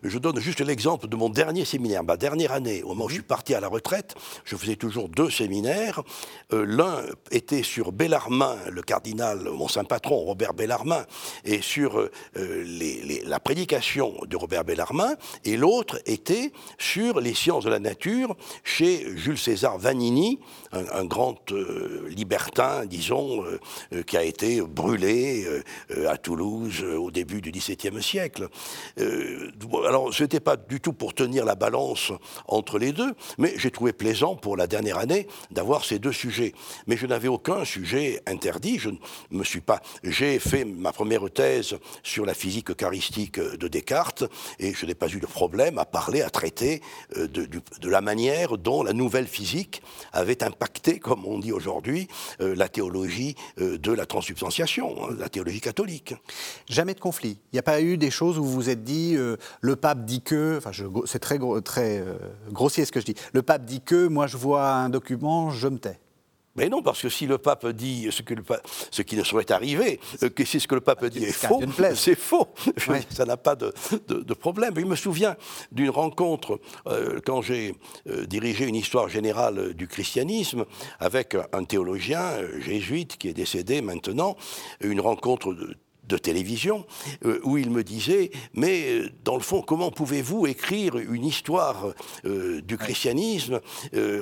[0.03, 3.15] je donne juste l'exemple de mon dernier séminaire, ma dernière année, au moment où je
[3.15, 6.03] suis parti à la retraite, je faisais toujours deux séminaires.
[6.51, 11.05] L'un était sur Bellarmin, le cardinal, mon saint patron, Robert Bellarmin,
[11.45, 17.79] et sur la prédication de Robert Bellarmin, et l'autre était sur les sciences de la
[17.79, 20.12] nature chez Jules César Vanini
[20.73, 23.61] un, grand euh, libertin, disons, euh,
[23.93, 25.47] euh, qui a été brûlé
[26.09, 28.49] à Toulouse au début du XVIIe siècle.
[28.99, 32.13] alors, ce n'était pas du tout pour tenir la balance
[32.47, 36.53] entre les deux, mais j'ai trouvé plaisant pour la dernière année d'avoir ces deux sujets.
[36.87, 38.79] Mais je n'avais aucun sujet interdit.
[38.79, 38.99] Je ne
[39.31, 39.81] me suis pas.
[40.03, 44.25] J'ai fait ma première thèse sur la physique eucharistique de Descartes
[44.59, 46.81] et je n'ai pas eu de problème à parler, à traiter
[47.17, 52.09] de, de la manière dont la nouvelle physique avait impacté, comme on dit aujourd'hui,
[52.41, 56.15] euh, la théologie euh, de la transsubstantiation, hein, la théologie catholique.
[56.69, 57.39] Jamais de conflit.
[57.53, 60.05] Il n'y a pas eu des choses où vous vous êtes dit, euh, le pape
[60.05, 60.71] dit que, enfin
[61.07, 62.05] c'est très, très
[62.51, 65.69] grossier ce que je dis, le pape dit que, moi je vois un document, je
[65.69, 65.99] me tais.
[66.57, 68.43] Mais non, parce que si le pape dit ce, que le
[68.91, 71.63] ce qui ne saurait arriver, euh, que si ce que le pape dit est faux,
[71.95, 72.49] c'est faux.
[73.11, 73.73] Ça n'a pas de,
[74.09, 74.75] de, problème.
[74.77, 75.37] Je me souviens
[75.71, 77.75] d'une rencontre euh, quand j'ai
[78.09, 80.67] euh, dirigé une histoire générale du christianisme
[81.01, 84.37] avec un théologien jésuite qui est décédé maintenant,
[84.81, 85.77] une rencontre de
[86.13, 86.85] de télévision,
[87.25, 91.95] euh, où il me disait, mais euh, dans le fond, comment pouvez-vous écrire une histoire
[92.25, 93.61] euh, du christianisme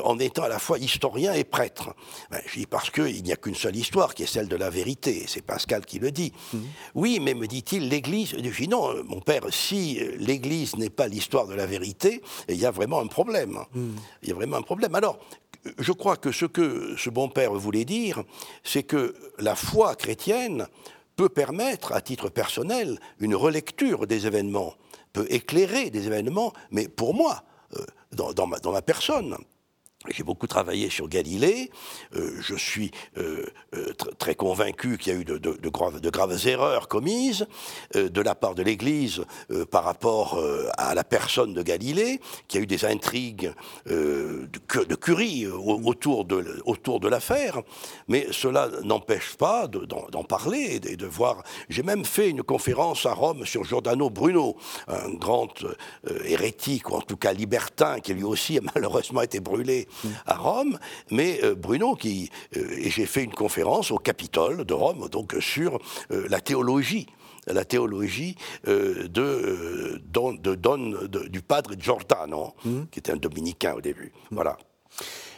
[0.05, 1.94] en étant à la fois historien et prêtre?
[2.31, 4.70] Ben, Je dis, parce qu'il n'y a qu'une seule histoire, qui est celle de la
[4.70, 6.33] vérité, c'est Pascal qui le dit.
[6.53, 6.62] Mhm.
[6.94, 11.46] Oui, mais me dit-il, l'Église, je dis, non, mon père, si l'Église n'est pas l'histoire
[11.46, 13.59] de la vérité, il y a vraiment un problème.
[13.74, 13.96] Mhm.
[14.22, 14.94] Il y a vraiment un problème.
[14.94, 15.18] Alors,
[15.79, 18.22] je crois que ce que ce bon père voulait dire,
[18.64, 20.66] c'est que la foi chrétienne
[21.20, 24.72] peut permettre, à titre personnel, une relecture des événements,
[25.12, 27.44] peut éclairer des événements, mais pour moi,
[27.76, 29.37] euh, dans, dans ma personne,
[30.08, 31.70] j'ai beaucoup travaillé sur Galilée.
[32.16, 37.46] Euh, je suis euh, euh, très convaincu qu'il y a eu de, graves, erreurs commises
[37.94, 39.24] de la part de l'Église
[39.70, 40.42] par rapport
[40.78, 43.52] à la personne de Galilée, qu'il y a eu des intrigues
[43.86, 47.60] de, curie autour de l'affaire.
[48.08, 51.42] Mais cela n'empêche pas d'en parler et de, voir.
[51.68, 54.56] J'ai même fait une conférence à Rome sur Giordano Bruno,
[54.88, 55.52] un grand
[56.24, 59.88] hérétique, ou en tout cas libertin, qui lui aussi a malheureusement été brûlé
[60.26, 60.79] à Rome,
[61.11, 65.37] mais euh, Bruno, qui, euh, et j'ai fait une conférence au Capitole de Rome, donc
[65.40, 65.79] sur
[66.11, 67.07] euh, la théologie
[67.46, 70.94] la théologie de, de, Don,
[71.31, 72.81] du padre Giordano, mmh.
[72.92, 74.12] qui était un dominicain au début.
[74.31, 74.59] Voilà.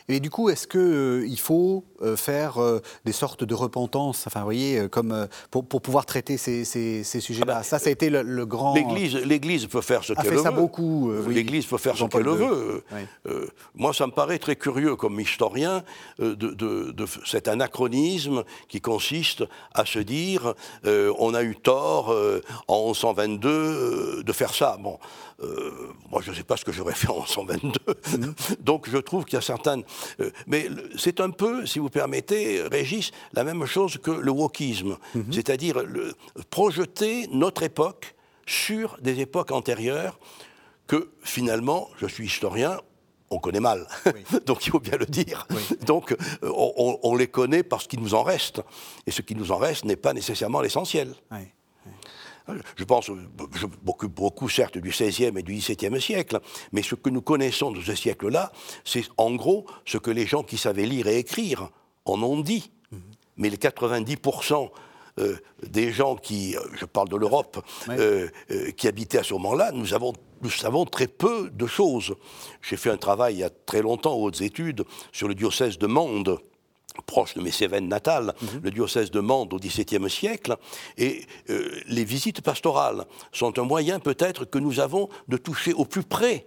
[0.08, 4.40] Et du coup, est-ce qu'il euh, faut euh, faire euh, des sortes de repentance, enfin,
[4.40, 6.64] vous voyez, comme, pour, pouvoir traiter ces,
[7.04, 7.44] sujets-là?
[7.48, 8.74] Ah bah, Ça, ça a été le, grand...
[8.74, 10.42] L'Église peut faire ce qu'elle veut.
[10.42, 11.12] ça beaucoup.
[11.28, 12.84] L'Église peut faire ce qu'elle veut.
[13.74, 15.82] moi, ça me paraît très curieux, comme historien,
[16.18, 22.14] de, de, cet anachronisme qui consiste à se dire on a eu tort
[22.68, 24.76] en 1122 de faire ça.
[24.80, 24.98] Bon,
[26.10, 27.78] moi, je ne sais pas ce que j'aurais fait en 1122.
[28.18, 28.34] Mhm.
[28.60, 29.82] Donc, je trouve qu'il y a certaines
[30.20, 34.96] euh, mais c'est un peu, si vous permettez, Régis, la même chose que le wokisme,
[35.14, 35.32] mhm.
[35.32, 35.82] c'est-à-dire
[36.50, 38.14] projeter notre époque
[38.46, 40.18] sur des époques antérieures
[40.86, 42.78] que finalement, je suis historien,
[43.30, 43.86] on connaît mal.
[44.46, 45.46] Donc il faut bien le dire.
[45.86, 48.60] Donc euh, on, les connaît parce qu'il nous en reste.
[49.06, 51.14] Et ce qui nous en reste n'est pas nécessairement l'essentiel.
[52.76, 53.10] Je pense
[53.82, 56.40] beaucoup, beaucoup, certes, du XVIe et du XVIIe siècle,
[56.72, 58.52] mais ce que nous connaissons de ce siècle-là,
[58.84, 61.70] c'est en gros ce que les gens qui savaient lire et écrire
[62.04, 62.70] en ont dit.
[63.36, 64.70] Mais les 90%
[65.18, 65.36] euh,
[65.68, 68.28] des gens qui, euh, je parle de l'Europe, euh,
[68.76, 72.14] qui habitaient à ce moment-là, nous, avons, nous savons très peu de choses.
[72.62, 75.76] J'ai fait un travail il y a très longtemps aux hautes études sur le diocèse
[75.76, 76.38] de Mende
[77.06, 78.60] proche de mes Cévennes natales, mhm.
[78.62, 80.56] le diocèse de Mende au XVIIe siècle.
[80.98, 85.84] Et euh, les visites pastorales sont un moyen peut-être que nous avons de toucher au
[85.84, 86.46] plus près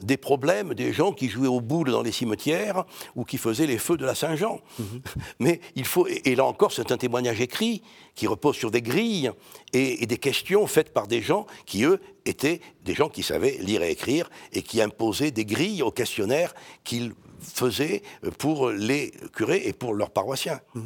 [0.00, 3.78] des problèmes des gens qui jouaient au boule dans les cimetières ou qui faisaient les
[3.78, 4.60] feux de la Saint-Jean.
[4.78, 5.00] Mhm.
[5.38, 7.82] Mais il faut, et là encore, c'est un témoignage écrit
[8.14, 9.30] qui repose sur des grilles
[9.72, 13.58] et, et, des questions faites par des gens qui, eux, étaient des gens qui savaient
[13.60, 18.02] lire et écrire et qui imposaient des grilles aux questionnaires qu'ils faisaient
[18.38, 20.60] pour les curés et pour leurs paroissiens.
[20.74, 20.80] Mmh.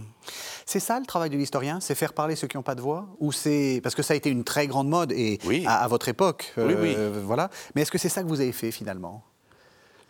[0.66, 3.06] C'est ça le travail de l'historien, c'est faire parler ceux qui n'ont pas de voix
[3.20, 6.52] Ou c'est parce que ça a été une très grande mode et à, votre époque,
[6.58, 7.50] euh, voilà.
[7.74, 9.24] Mais est-ce que c'est ça que vous avez fait finalement?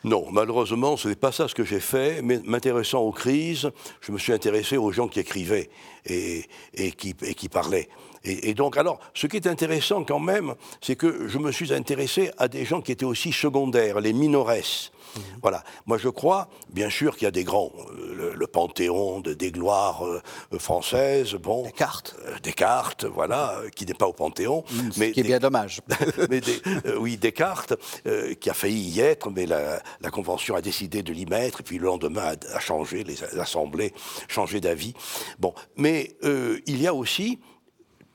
[0.05, 2.23] Non, malheureusement, ce n'est pas ça ce que j'ai fait.
[2.23, 5.71] Mais m'intéressant aux crises, je me suis intéressé aux gens qui écrivaient
[6.07, 6.45] et,
[6.97, 7.89] qui, et qui, parlaient.
[8.29, 12.31] Et, donc, alors, ce qui est intéressant quand même, c'est que je me suis intéressé
[12.39, 14.49] à des gens qui étaient aussi secondaires, les minores.
[14.49, 15.23] Mhm.
[15.43, 15.65] Voilà.
[15.87, 19.51] Moi, je crois, bien sûr, qu'il y a des grands, euh, le, panthéon de, des
[19.51, 20.21] gloires euh,
[20.59, 21.63] françaises, bon.
[21.63, 22.17] Descartes.
[22.27, 24.65] Euh, Descartes, voilà, qui n'est pas au panthéon.
[24.71, 25.81] Mhm, mais qui est bien dommage.
[26.31, 26.41] mais
[26.99, 27.75] oui, Descartes,
[28.41, 31.79] qui a failli y être, mais la, Convention a décidé de l'y mettre, et puis
[31.79, 33.93] le lendemain a, changé, les assemblées
[34.27, 34.95] changé d'avis.
[35.39, 36.17] Bon, mais
[36.67, 37.39] il y a aussi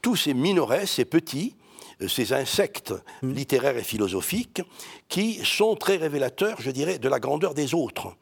[0.04, 1.56] tous ces minorets, ces petits,
[2.02, 3.32] euh, ces insectes hmm.
[3.32, 4.62] littéraires et philosophiques
[5.10, 8.16] qui sont très révélateurs, je dirais, de la grandeur des autres.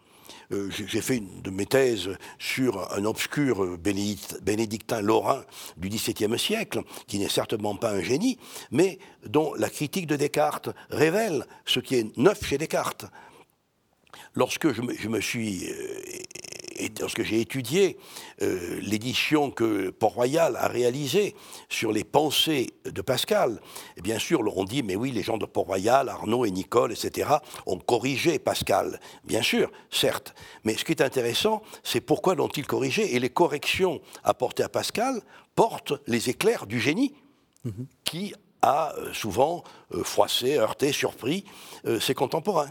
[0.53, 5.43] Euh, j'ai fait une de mes thèses sur un obscur bénédictin lorrain
[5.77, 8.37] du XVIIe siècle, qui n'est certainement pas un génie,
[8.69, 13.05] mais dont la critique de Descartes révèle ce qui est neuf chez Descartes.
[14.35, 15.75] Lorsque je me, suis euh,
[16.81, 17.97] et lorsque j'ai étudié
[18.41, 21.35] euh, l'édition que Port-Royal a réalisée
[21.69, 23.61] sur les pensées de Pascal,
[23.97, 27.29] et bien sûr, on dit, mais oui, les gens de Port-Royal, Arnaud et Nicole, etc.,
[27.67, 28.99] ont corrigé Pascal.
[29.23, 30.33] Bien sûr, certes.
[30.63, 35.21] Mais ce qui est intéressant, c'est pourquoi l'ont-ils corrigé Et les corrections apportées à Pascal
[35.55, 37.13] portent les éclairs du génie,
[37.63, 37.85] mhm.
[38.03, 39.63] qui a euh, souvent
[39.93, 41.45] euh, froissé, heurté, surpris
[41.99, 42.69] ses contemporains.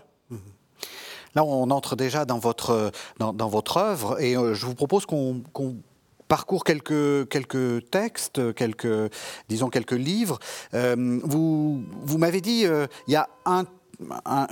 [1.34, 5.42] Là, on entre déjà dans votre, dans, votre œuvre et euh, je vous propose qu'on
[6.30, 9.12] parcourt quelques, quelques textes, quelques,
[9.48, 10.38] disons quelques livres.
[10.74, 13.64] Euh, vous vous m'avez dit, euh, il y a un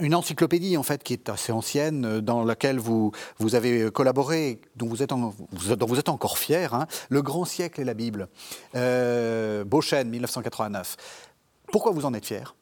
[0.03, 4.87] une encyclopédie en fait qui est assez ancienne, dans laquelle vous, vous avez collaboré, dont
[4.87, 8.29] vous êtes, dont vous êtes encore fier, hein, Le Grand Siècle et la Bible,
[8.75, 10.97] euh, 1989.
[11.73, 12.55] Pourquoi vous en êtes fier?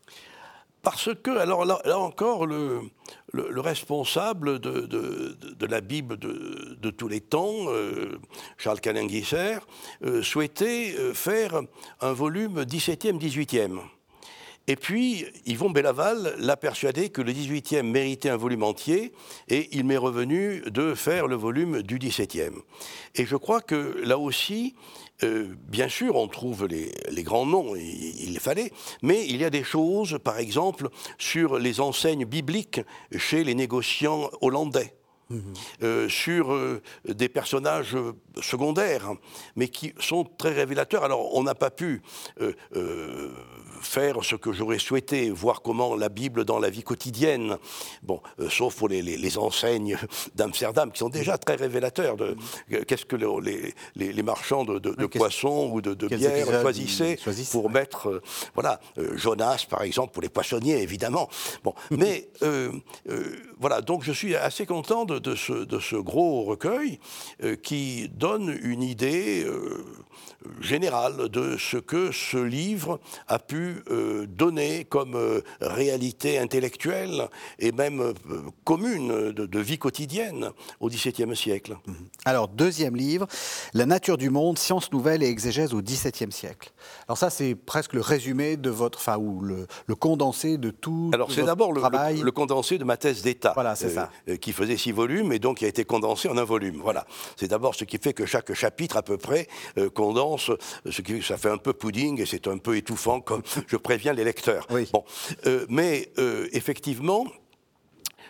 [0.86, 2.80] Parce que, alors là, encore, le,
[3.32, 8.20] le, responsable de, la Bible de, tous les temps, euh,
[8.56, 9.56] Charles Calinguisser,
[10.04, 11.60] euh, souhaitait euh, faire
[12.00, 13.80] un volume 17e, 18e.
[14.68, 19.12] Et puis, Yvon Bellaval l'a persuadé que le 18e méritait un volume entier,
[19.48, 22.52] et il m'est revenu de faire le volume du 17e.
[23.16, 24.76] Et je crois que là aussi,
[25.22, 29.50] euh, bien sûr, on trouve les, grands noms, il, les fallait, mais il y a
[29.50, 32.80] des choses, par exemple, sur les enseignes bibliques
[33.16, 34.94] chez les négociants hollandais.
[35.28, 35.54] Mhm.
[35.82, 37.96] Euh, sur euh, des personnages
[38.40, 39.10] secondaires,
[39.56, 41.02] mais qui sont très révélateurs.
[41.02, 42.00] Alors, on n'a pas pu
[43.86, 47.58] faire ce que j'aurais souhaité, voir comment la Bible dans la vie quotidienne,
[48.02, 49.96] bon, euh, sauf pour les, les, enseignes
[50.34, 52.36] d'Amsterdam, qui sont déjà très révélateurs de
[52.86, 57.18] qu'est-ce que les, les, marchands de, de, poissons ou de, bière choisissaient,
[57.50, 58.22] pour mettre,
[58.54, 58.80] voilà,
[59.14, 61.28] Jonas par exemple, pour les poissonniers évidemment.
[61.64, 62.28] Bon, mais
[63.58, 66.98] voilà, donc je suis assez content de, ce, de ce, gros recueil
[67.62, 69.46] qui donne une idée
[70.60, 77.28] générale de ce que ce livre a pu euh, donner comme euh, réalité intellectuelle
[77.58, 78.12] et même euh,
[78.64, 81.76] commune de, vie quotidienne au XVIIe siècle.
[81.86, 81.94] Mhm.
[82.24, 83.26] Alors, deuxième livre,
[83.72, 86.72] La nature du monde, sciences nouvelles et exégèse au XVIIe siècle.
[87.08, 91.32] Alors ça, c'est presque le résumé de votre, enfin, ou le, condensé de tout Alors,
[91.32, 91.82] c'est d'abord le,
[92.22, 93.52] le, condensé de ma thèse d'État.
[93.54, 94.10] Voilà, c'est ça.
[94.40, 96.80] qui faisait six volumes et donc qui a été condensé en un volume.
[96.82, 97.06] Voilà.
[97.36, 99.48] C'est d'abord ce qui fait que chaque chapitre, à peu près,
[99.94, 103.76] condense, ce qui ça fait un peu pudding et c'est un peu étouffant, comme je
[103.76, 104.66] préviens les lecteurs.
[104.92, 105.04] Bon,
[105.46, 107.26] euh, mais euh, effectivement,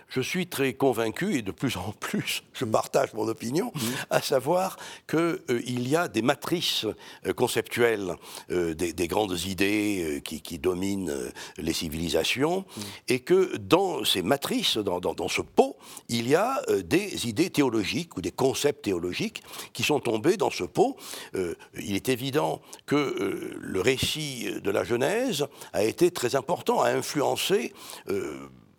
[0.08, 3.80] je suis très convaincu, et de plus en plus je partage mon opinion, mm.
[4.10, 4.76] à savoir
[5.08, 6.86] qu'il euh, y a des matrices
[7.26, 8.14] euh, conceptuelles,
[8.50, 11.12] euh, des, grandes idées qui, dominent
[11.58, 12.80] les civilisations, mm.
[13.08, 15.76] et que dans ces matrices, dans, ce pot,
[16.08, 19.42] il y a des idées théologiques ou des concepts théologiques
[19.72, 20.96] qui sont tombés dans ce pot.
[21.34, 27.72] il est évident que le récit de la Genèse a été très important, a influencé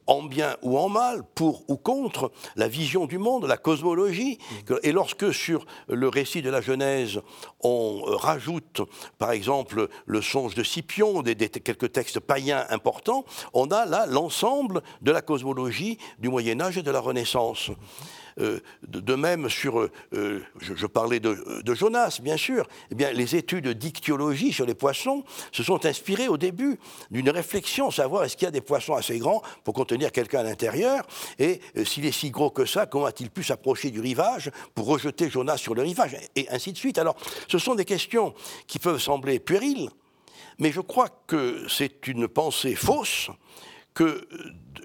[0.07, 4.39] en bien ou en mal, pour ou contre, la vision du monde, la cosmologie.
[4.83, 7.21] Et lorsque sur le récit de la Genèse,
[7.61, 8.81] on euh, rajoute,
[9.17, 14.81] par exemple, le songe de Scipion, des, quelques textes païens importants, on a là l'ensemble
[15.01, 17.71] de la cosmologie du Moyen Âge et de la Renaissance.
[18.39, 21.35] Euh, de, même sur, euh, euh, je, parlais de,
[21.73, 26.37] Jonas, bien sûr, eh bien, les études dictyologie sur les poissons se sont inspirées au
[26.37, 26.77] début
[27.09, 30.43] d'une réflexion, savoir est-ce qu'il y a des poissons assez grands pour contenir quelqu'un à
[30.43, 31.05] l'intérieur,
[31.39, 35.29] et s'il est si gros que ça, comment a-t-il pu s'approcher du rivage pour rejeter
[35.29, 36.99] Jonas sur le rivage, et ainsi de suite.
[36.99, 37.15] Alors,
[37.47, 38.33] ce sont des questions
[38.67, 39.89] qui peuvent sembler puériles,
[40.59, 43.31] mais je crois que c'est une pensée fausse
[43.97, 44.27] que,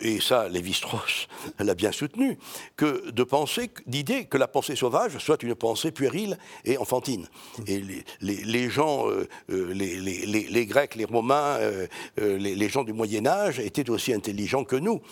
[0.01, 2.39] et ça Lévi-Strauss l'a bien soutenu,
[2.77, 7.29] que de penser, d'idée que la pensée sauvage soit une pensée puérile et enfantine.
[7.67, 7.83] Et
[8.23, 13.91] les, gens, euh, euh, les, Grecs, les Romains, euh, les, gens du Moyen Âge étaient
[13.91, 15.03] aussi intelligents que nous.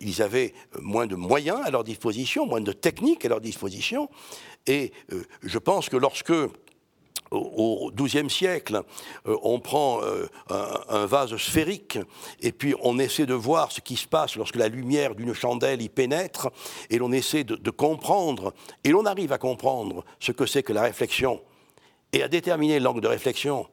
[0.00, 4.08] ils avaient moins de moyens à leur disposition, moins de techniques à leur disposition.
[4.66, 4.92] Et
[5.42, 6.32] je pense que lorsque
[7.32, 8.82] au XIIe siècle,
[9.26, 10.26] euh, on prend euh,
[10.88, 11.98] un, vase sphérique
[12.40, 15.82] et puis on essaie de voir ce qui se passe lorsque la lumière d'une chandelle
[15.82, 16.50] y pénètre
[16.90, 18.52] et l'on essaie de comprendre
[18.84, 21.40] et l'on arrive à comprendre ce que c'est que la réflexion.
[22.12, 23.66] Et à déterminer l'angle de réflexion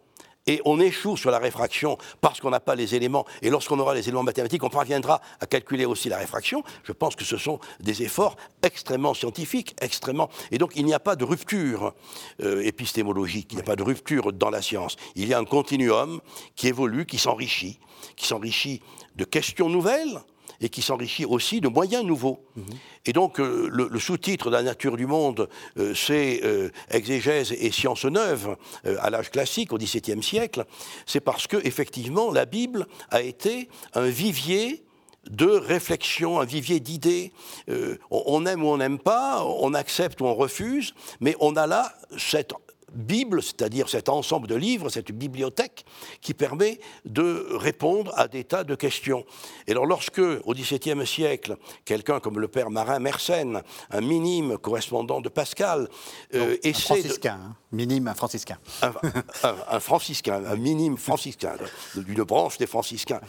[0.47, 3.25] et on échoue sur la réfraction parce qu'on n'a pas les éléments.
[3.41, 6.63] Et lorsqu'on aura les éléments mathématiques, on parviendra à calculer aussi la réfraction.
[6.83, 10.29] Je pense que ce sont des efforts extrêmement scientifiques, extrêmement.
[10.51, 11.93] Et donc il n'y a pas de rupture
[12.41, 14.95] euh, épistémologique, il n'y a pas de rupture dans la science.
[15.15, 16.19] Il y a un continuum
[16.55, 17.79] qui évolue, qui s'enrichit,
[18.15, 18.81] qui s'enrichit
[19.15, 20.19] de questions nouvelles
[20.61, 22.43] et qui s'enrichit aussi de moyens nouveaux.
[22.55, 22.65] Mhm.
[23.05, 27.71] Et donc, euh, le, sous-titre de la nature du monde, euh, c'est euh, exégèse et
[27.71, 28.55] sciences neuves
[28.99, 30.65] à l'âge classique, au XVIIe siècle.
[31.05, 34.83] C'est parce que, effectivement, la Bible a été un vivier
[35.29, 37.31] de réflexion, un vivier d'idées.
[38.09, 41.93] on aime ou on n'aime pas, on accepte ou on refuse, mais on a là
[42.17, 42.53] cette
[42.93, 45.85] Bible, c'est-à-dire cet ensemble de livres, cette bibliothèque
[46.21, 49.25] qui permet de répondre à des tas de questions.
[49.67, 55.21] Et alors lorsque, au XVIIe siècle, quelqu'un comme le père Marin Mersenne, un minime correspondant
[55.21, 55.87] de Pascal,
[56.33, 56.93] euh, essaie...
[56.93, 57.55] Un franciscain, hein.
[57.71, 58.57] minime, un franciscain.
[59.71, 61.55] Un, franciscain, un minime franciscain,
[61.95, 63.21] d'une branche des franciscains,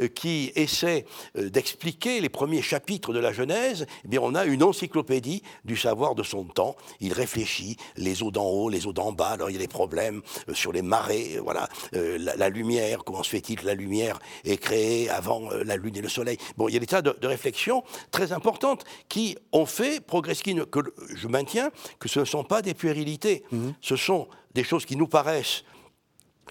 [0.00, 1.04] euh, qui essaie
[1.36, 5.76] euh, d'expliquer les premiers chapitres de la Genèse, eh bien on a une encyclopédie du
[5.76, 6.76] savoir de son temps.
[7.00, 9.68] Il réfléchit, les eaux d'en haut, les eaux d'en bas, alors il y a des
[9.68, 13.74] problèmes euh, sur les marées, euh, voilà, euh, la, lumière, comment se fait-il que la
[13.74, 16.38] lumière est créée avant la Lune et le Soleil?
[16.56, 20.80] Bon, il y a des tas de, réflexions très importantes qui ont fait progresser, que
[21.14, 23.74] je maintiens que ce ne sont pas des puérilités, mhm.
[23.80, 25.64] ce sont des choses qui nous paraissent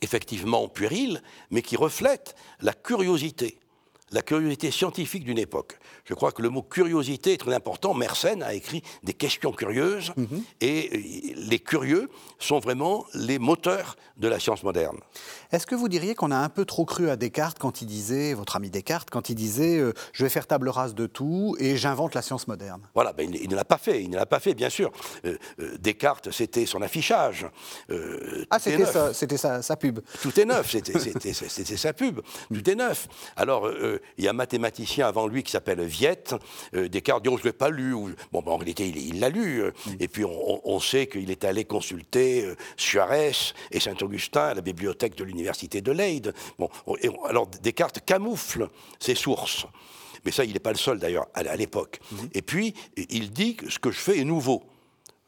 [0.01, 3.59] effectivement puériles, mais qui reflètent la curiosité,
[4.11, 5.77] la curiosité scientifique d'une époque.
[6.05, 7.93] Je crois que le mot curiosité est très important.
[7.93, 10.43] Mersenne a écrit des questions curieuses mhm.
[10.61, 14.97] et euh, les curieux sont vraiment les moteurs de la science moderne.
[15.51, 18.33] Est-ce que vous diriez qu'on a un peu trop cru à Descartes quand il disait,
[18.33, 21.75] votre ami Descartes, quand il disait euh, je vais faire table rase de tout et
[21.75, 24.39] j'invente la science moderne Voilà, ben, il, ne l'a pas fait, il ne l'a pas
[24.39, 24.91] fait, bien sûr.
[25.25, 25.37] Euh,
[25.79, 27.45] Descartes, c'était son affichage.
[28.49, 28.85] ah, c'était
[29.37, 29.99] sa, sa, pub.
[30.21, 32.21] Tout est neuf, c'était sa pub.
[32.53, 33.07] Tout est neuf.
[33.35, 33.69] Alors,
[34.17, 36.35] il y a un mathématicien avant lui qui s'appelle Viette.
[36.75, 37.93] Euh, Descartes dit, oh, je ne l'ai pas lu.
[38.31, 39.61] Bon, ben, en réalité, il l'a lu.
[39.61, 39.91] Euh, mm.
[39.99, 43.31] Et puis, on, sait qu'il est allé consulter euh, Suarez
[43.71, 46.33] et Saint-Augustin à la bibliothèque de l'université de Leyde.
[46.59, 46.69] Bon,
[47.25, 48.69] alors, Descartes camoufle
[48.99, 49.65] ses sources.
[50.25, 51.99] Mais ça, il n'est pas le seul d'ailleurs à, l'époque.
[52.11, 52.15] Mm.
[52.33, 54.63] Et puis, il dit que ce que je fais est nouveau.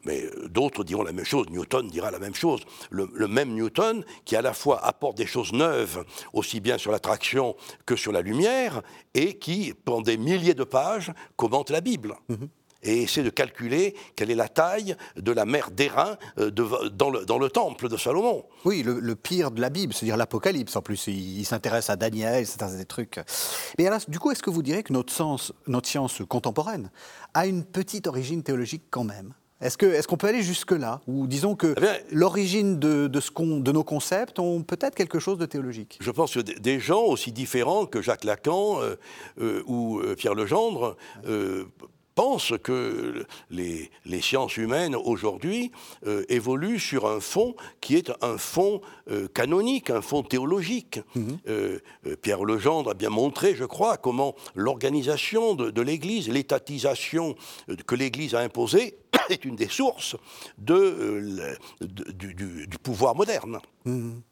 [0.04, 2.60] Mais euh, d'autres diront la même chose, Newton dira la même chose.
[2.90, 7.56] Le, même Newton qui à la fois apporte des choses neuves, aussi bien sur l'attraction
[7.86, 8.82] que sur la lumière,
[9.14, 12.14] et qui, pendant des milliers de pages, commente la Bible.
[12.28, 12.48] Mhm.
[12.82, 17.50] Et essaie de calculer quelle est la taille de la mer d'Airain euh, dans, le,
[17.50, 18.46] temple de Salomon.
[18.64, 21.06] Oui, le, pire de la Bible, c'est-à-dire l'Apocalypse en plus.
[21.08, 23.20] Il, s'intéresse à Daniel, c'est des trucs.
[23.76, 26.90] Mais alors, du coup, est-ce que vous direz que notre, sens, notre science contemporaine
[27.34, 29.34] a une petite origine théologique quand même?
[29.60, 34.62] Est-ce qu'on peut aller jusque-là Ou disons que eh l'origine de, de, nos concepts ont
[34.62, 35.98] peut-être quelque chose de théologique?
[36.00, 38.96] Je pense que des gens aussi différents que Jacques Lacan euh,
[39.40, 40.96] euh, ou euh, Pierre Legendre
[42.14, 43.90] pense que les,
[44.20, 45.72] sciences humaines aujourd'hui
[46.06, 48.80] euh, évoluent sur un fond qui est un fond
[49.10, 51.00] euh, canonique, un fond théologique.
[51.14, 51.38] Mhm.
[51.48, 51.78] Euh,
[52.22, 57.34] Pierre Legendre a bien montré, je crois, comment l'organisation de, l'Église, l'étatisation
[57.86, 58.98] que l'Église a imposée,
[59.30, 60.16] est une des sources
[60.58, 63.58] de, du, pouvoir moderne.
[63.84, 64.22] Mhm.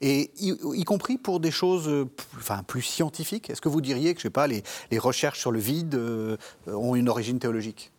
[0.00, 3.50] Et y, compris pour des choses euh, enfin, plus scientifiques.
[3.50, 4.62] Est-ce que vous diriez que je sais pas, les,
[4.98, 6.36] recherches sur le vide euh,
[6.66, 7.92] ont une origine théologique?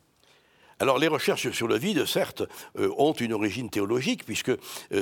[0.79, 2.43] Alors les recherches sur le vide, certes,
[2.77, 4.51] euh, ont une origine théologique, puisque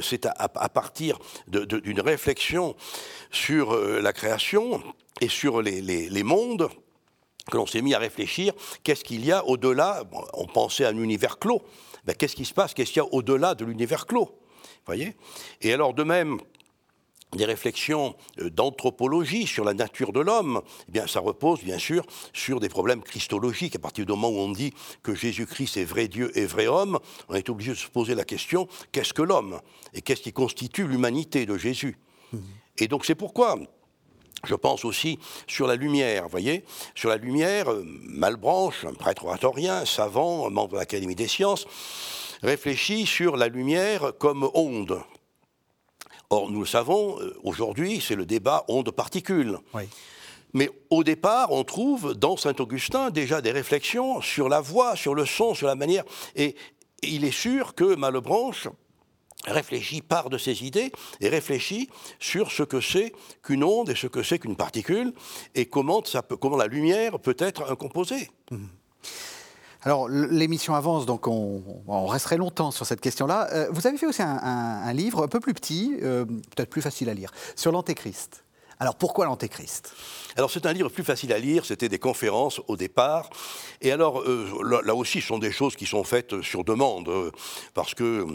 [0.01, 2.75] c'est à, partir d'une réflexion
[3.29, 4.81] sur la création
[5.19, 6.69] et sur les, mondes
[7.51, 8.53] que l'on s'est mis à réfléchir,
[8.83, 10.03] qu'est-ce qu'il y a au-delà,
[10.33, 11.61] on pensait à un univers clos,
[12.05, 14.29] ben, qu'est-ce qui se passe, qu'est-ce qu'il y a au-delà de l'univers clos?
[14.85, 15.15] Voyez?
[15.61, 16.39] Et alors de même,
[17.33, 22.05] des réflexions euh, d'anthropologie sur la nature de l'homme, eh bien, ça repose bien sûr
[22.33, 23.75] sur des problèmes christologiques.
[23.75, 24.73] À partir du moment où on dit
[25.03, 26.99] que Jésus-Christ est vrai Dieu et vrai homme,
[27.29, 29.59] on est obligé de se poser la question qu'est-ce que l'homme
[29.93, 31.97] et qu'est-ce qui constitue l'humanité de Jésus?
[32.31, 32.37] Mmh.
[32.77, 33.57] Et donc c'est pourquoi
[34.43, 35.17] je pense aussi
[35.47, 36.63] sur la lumière, voyez?
[36.93, 41.65] Sur la lumière, euh, Malbranche, un prêtre oratorien, savant, membre de l'Académie des sciences,
[42.43, 45.01] réfléchit sur la lumière comme onde.
[46.29, 49.59] Or, nous le savons, euh, aujourd'hui, c'est le débat onde-particule.
[50.53, 55.25] Mais au départ, on trouve dans Saint-Augustin déjà des réflexions sur la voix, sur le
[55.25, 56.05] son, sur la manière.
[56.35, 56.55] Et
[57.03, 58.69] il est sûr que Malebranche
[59.45, 63.13] réfléchit, part de ses idées et réfléchit sur ce que c'est
[63.43, 65.13] qu'une onde et ce que c'est qu'une particule
[65.53, 68.29] et comment, ça peut, comment la lumière peut être un composé.
[68.49, 68.65] Mmh.
[69.85, 73.47] Alors, l'émission avance, donc on, resterait longtemps sur cette question-là.
[73.53, 77.07] Euh, vous avez fait aussi un, livre un peu plus petit, euh, peut-être plus facile
[77.07, 78.43] à lire, sur l'Antéchrist.
[78.79, 79.93] Alors, pourquoi l'Antéchrist?
[80.37, 83.29] Alors c'est un livre plus facile à lire, c'était des conférences au départ.
[83.79, 87.31] Et alors euh, là, aussi, ce sont des choses qui sont faites sur demande,
[87.75, 88.25] parce que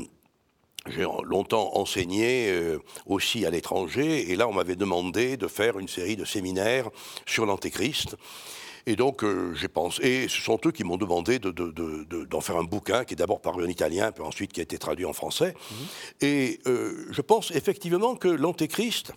[0.86, 6.16] j'ai longtemps enseigné aussi à l'étranger, et là on m'avait demandé de faire une série
[6.16, 6.88] de séminaires
[7.26, 8.16] sur l'Antéchrist.
[8.86, 10.02] Et donc, euh, j'ai pensé.
[10.06, 13.64] Et ce sont eux qui m'ont demandé d'en faire un bouquin qui est d'abord paru
[13.64, 15.54] en italien, puis ensuite qui a été traduit en français.
[15.54, 15.86] Mhm.
[16.20, 19.12] Et euh, je pense effectivement que l'Antéchrist,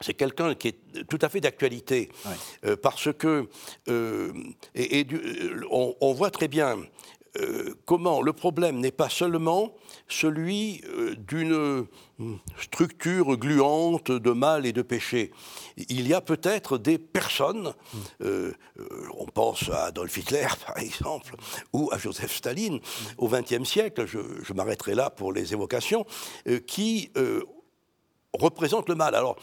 [0.00, 2.10] c'est quelqu'un qui est tout à fait d'actualité,
[2.64, 3.48] euh, parce que
[4.74, 5.06] et,
[5.70, 6.78] on, voit très bien
[7.38, 9.72] euh, comment le problème n'est pas seulement
[10.08, 11.84] celui euh, d'une euh,
[12.60, 15.30] structure gluante de mal et de péché.
[15.76, 17.72] Il y a peut-être des personnes,
[18.20, 21.34] on pense à Adolf Hitler par exemple,
[21.72, 22.80] ou à Joseph Staline
[23.16, 26.04] au XXe siècle, je, je m'arrêterai là pour les évocations,
[26.66, 27.10] qui
[28.34, 29.14] représentent le mal.
[29.14, 29.36] Alors,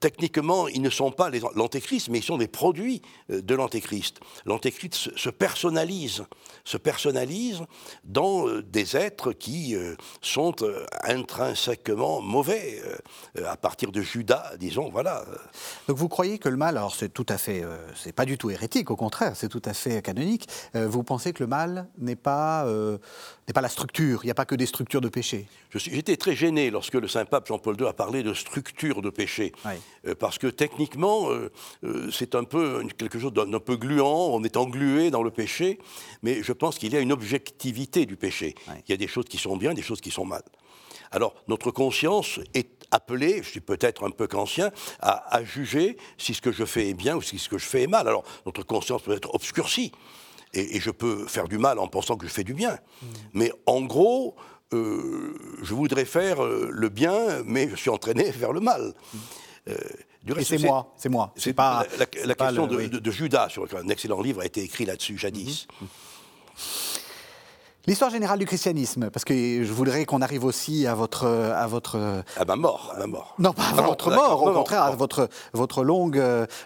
[0.00, 4.18] techniquement, ils ne sont pas l'antéchrist, mais ils sont des produits euh, de l'antéchrist.
[4.46, 6.24] L'antéchrist se personnalise,
[6.64, 7.60] se personnalise
[8.04, 10.56] dans euh, des êtres qui euh, sont
[11.04, 12.82] intrinsèquement mauvais,
[13.44, 15.24] à partir de Judas, disons, voilà.
[15.86, 17.62] Donc vous croyez que le mal, alors c'est tout à fait,
[17.94, 20.48] c'est pas du tout hérétique, au contraire, c'est tout à fait canonique.
[20.74, 24.46] vous pensez que le mal n'est pas, n'est pas la structure, il n'y a pas
[24.46, 25.46] que des structures de péché?
[25.74, 29.52] J'étais très gêné lorsque le Saint-Pape Jean-Paul II a parlé de structure de péché.
[29.66, 29.74] Euh,
[30.18, 31.50] parce que techniquement, euh,
[31.84, 35.78] euh, c'est un peu quelque chose d'un peu gluant, on est englué dans le péché,
[36.22, 38.54] mais je pense qu'il y a une objectivité du péché.
[38.68, 40.42] Il y a des choses qui sont bien, des choses qui sont mal.
[41.10, 44.70] Alors, notre conscience est appelée, je suis peut-être un peu qu'ancien,
[45.00, 47.82] à, juger si ce que je fais est bien ou si ce que je fais
[47.82, 48.08] est mal.
[48.08, 49.92] Alors, notre conscience peut être obscurcie,
[50.54, 52.72] et, je peux faire du mal en pensant que je fais du bien.
[52.72, 53.06] Mm.
[53.34, 54.34] Mais en gros,
[54.72, 58.94] je voudrais faire le bien, mais je suis entraîné vers le mal.
[59.12, 59.18] Mm.
[59.68, 59.74] Euh,
[60.38, 61.32] et c'est moi, c'est moi.
[61.36, 65.66] C'est pas la, question de, Judas, sur un excellent livre, a été écrit là-dessus jadis.
[65.80, 65.88] Mhm.
[67.86, 71.26] L'histoire générale du christianisme, parce que je voudrais qu'on arrive aussi à votre...
[71.26, 73.34] À, votre, à ma mort, à ma mort.
[73.38, 76.22] Non, pas à votre mort, au contraire, à votre, votre, longue,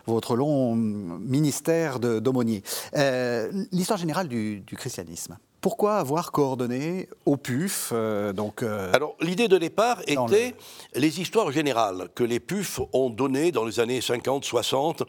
[0.07, 2.65] votre long ministère d'aumônier.
[2.97, 9.17] Euh, l'histoire générale du, du christianisme pourquoi avoir coordonné au PUF euh, donc, euh, Alors,
[9.23, 10.55] l'idée de départ était
[10.95, 15.05] les histoires générales que les PUF ont données dans les années 50-60,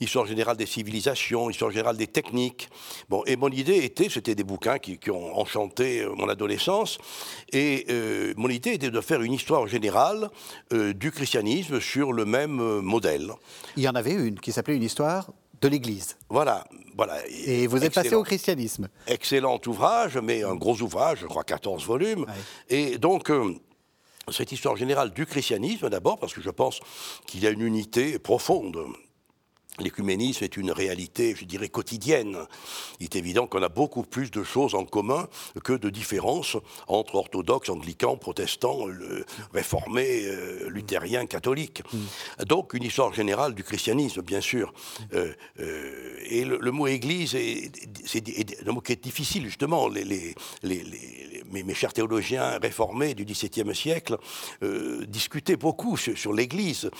[0.00, 2.68] histoire générale des civilisations, histoire générale des techniques.
[3.08, 6.98] Bon, et mon idée était, c'était des bouquins qui, ont enchanté euh, mon adolescence,
[7.52, 7.86] et
[8.36, 10.30] mon idée était de faire une histoire générale
[10.70, 13.32] du christianisme sur le même modèle.
[13.76, 15.30] Il y en avait une qui s'appelait une histoire
[15.60, 16.16] de l'Église.
[16.28, 16.64] Voilà,
[16.96, 17.14] voilà.
[17.28, 18.88] Et vous êtes passé au christianisme.
[19.06, 22.26] Excellent ouvrage, mais un gros ouvrage, je crois 14 volumes.
[22.68, 23.54] Et donc, euh,
[24.30, 26.80] cette histoire générale du christianisme, d'abord, parce que je pense
[27.26, 28.78] qu'il y a une unité profonde
[29.78, 32.38] L'écuménisme est une réalité, je dirais, quotidienne.
[33.00, 35.28] Il est évident qu'on a beaucoup plus de choses en commun
[35.64, 36.56] que de différences
[36.88, 38.86] entre orthodoxes, anglicans, protestants,
[39.52, 41.82] réformés, euh, luthériens, catholiques.
[41.92, 42.44] Mm.
[42.44, 44.72] Donc une histoire générale du christianisme, bien sûr.
[45.14, 47.36] Euh, euh, et le, mot Église,
[48.04, 48.22] c'est
[48.66, 49.88] un mot qui est difficile, justement.
[49.88, 54.16] Les, mes, chers théologiens réformés du XVIIe siècle
[55.08, 56.90] discutaient beaucoup sur, l'Église.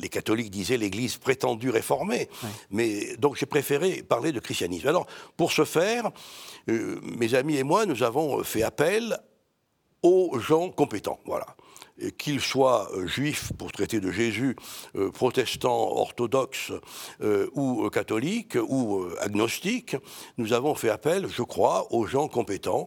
[0.00, 2.28] les, catholiques disaient l'Église prétendue du réformer.
[2.70, 4.88] Mais, donc j'ai préféré parler de christianisme.
[4.88, 5.06] Alors,
[5.36, 6.10] pour ce faire,
[6.68, 9.16] euh, mes amis et moi, nous avons fait appel
[10.02, 11.20] aux gens compétents.
[11.24, 11.46] Voilà
[12.18, 14.56] qu'ils soient euh, juifs pour traiter de Jésus,
[14.96, 16.72] euh, protestants, orthodoxes
[17.54, 19.96] ou catholiques ou agnostiques,
[20.38, 22.86] nous avons fait appel, je crois, aux gens compétents.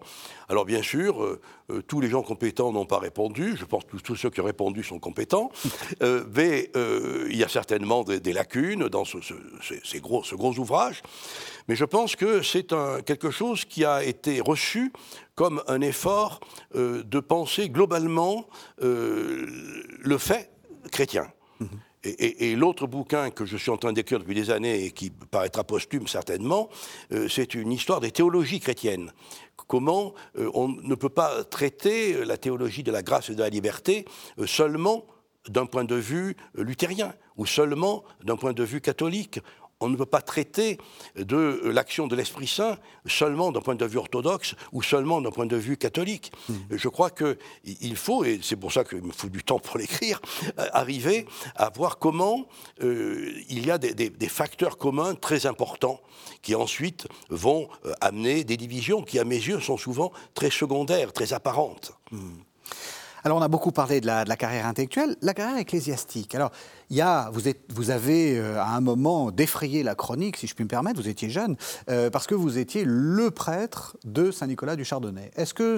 [0.50, 1.40] Alors bien sûr,
[1.72, 3.56] euh, tous les gens compétents n'ont pas répondu.
[3.58, 5.52] Je pense que tous ceux qui ont répondu sont compétents.
[6.02, 9.18] Euh, mais euh, il y a certainement des, lacunes dans ce,
[9.84, 11.02] ces gros, ce gros ouvrage.
[11.68, 12.74] Mais je pense que c'est
[13.06, 14.92] quelque chose qui a été reçu
[15.36, 16.40] comme un effort
[16.76, 18.48] de penser globalement
[18.80, 20.52] le fait
[20.92, 21.28] chrétien.
[21.62, 21.68] Mm-hmm.
[22.06, 25.64] Et, l'autre bouquin que je suis en train d'écrire depuis des années et qui paraîtra
[25.64, 26.70] posthume certainement,
[27.30, 29.12] c'est une histoire des théologies chrétiennes
[29.68, 33.42] comment euh, on ne peut pas traiter euh, la théologie de la grâce et de
[33.42, 34.06] la liberté
[34.40, 35.06] euh, seulement
[35.50, 39.40] d'un point de vue luthérien ou seulement d'un point de vue catholique
[39.84, 40.78] on ne peut pas traiter
[41.16, 45.46] de l'action de l'Esprit Saint seulement d'un point de vue orthodoxe ou seulement d'un point
[45.46, 46.32] de vue catholique.
[46.48, 46.56] Hmm.
[46.72, 50.22] Je crois qu'il faut, et c'est pour ça qu'il me faut du temps pour l'écrire,
[50.58, 51.26] euh, arriver
[51.56, 52.48] à voir comment
[52.82, 56.00] euh, il y a des, facteurs communs très importants
[56.42, 61.12] qui ensuite vont euh, amener des divisions qui, à mes yeux, sont souvent très secondaires,
[61.12, 61.92] très apparentes.
[62.12, 62.38] Hmm.
[63.26, 66.36] Alors, on a beaucoup parlé de la, carrière intellectuelle, la carrière ecclésiastique.
[66.36, 66.52] Alors,
[66.90, 70.46] il y a, vous, êtes, vous avez euh, à un moment défrayé la chronique, si
[70.46, 71.56] je puis me permettre, vous étiez jeune,
[71.90, 75.32] euh, parce que vous étiez le prêtre de Saint-Nicolas du Chardonnay.
[75.38, 75.78] Est-ce que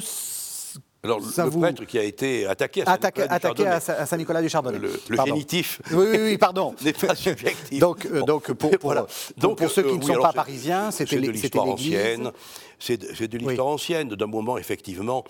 [1.06, 4.80] alors, le prêtre qui a été attaqué à Saint-Nicolas du, Chardonnay.
[4.80, 5.80] Le, génitif.
[5.92, 6.74] Oui, oui, pardon.
[6.84, 7.80] N'est pas subjectif.
[7.80, 8.72] donc, euh, donc, pour,
[9.38, 11.48] donc, pour, ceux qui ne sont pas parisiens, c'était l'église.
[11.56, 12.32] ancienne.
[12.80, 15.24] C'est de l'histoire ancienne, d'un moment effectivement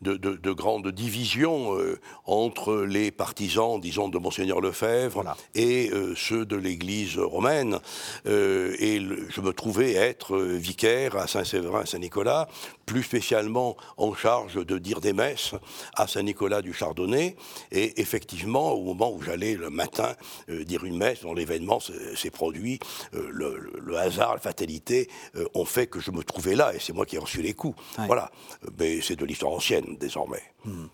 [0.00, 5.24] de, de, grande division euh, entre les partisans, disons, de Monseigneur Lefebvre
[5.54, 7.78] et euh, ceux de l'Église romaine.
[8.26, 12.48] Euh, et je me trouvais être vicaire à Saint-Séverin, Saint-Nicolas,
[12.86, 15.54] plus spécialement en charge de dire des messes
[15.94, 17.36] à Saint-Nicolas du Chardonnay.
[17.70, 20.14] Et effectivement, au moment où j'allais le matin
[20.48, 22.80] dire une messe, dont l'événement s'est produit,
[23.12, 25.08] le, hasard, la fatalité
[25.54, 26.74] ont fait que je me trouvais là.
[26.74, 27.76] Et c'est moi qui ai reçu les coups.
[28.06, 28.30] Voilà.
[28.78, 30.42] Mais c'est de l'histoire ancienne, désormais.
[30.64, 30.86] Hmm.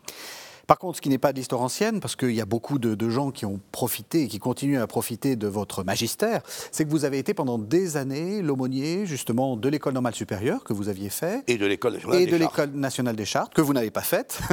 [0.69, 3.09] Par contre, ce qui n'est pas de l'histoire ancienne, parce qu'il y a beaucoup de,
[3.09, 7.07] gens qui ont profité et qui continuent à profiter de votre magistère, c'est que vous
[7.07, 11.43] avez été pendant des années l'aumônier justement de l'école normale supérieure que vous aviez fait.
[11.47, 14.41] Et de l'école nationale, et de l'école nationale des chartes que vous n'avez pas faite.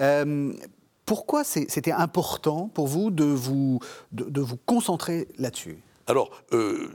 [0.00, 0.52] Euh,
[1.04, 3.80] pourquoi c'était important pour vous de vous,
[4.12, 5.78] de, vous concentrer là-dessus?
[6.06, 6.90] Alors, euh,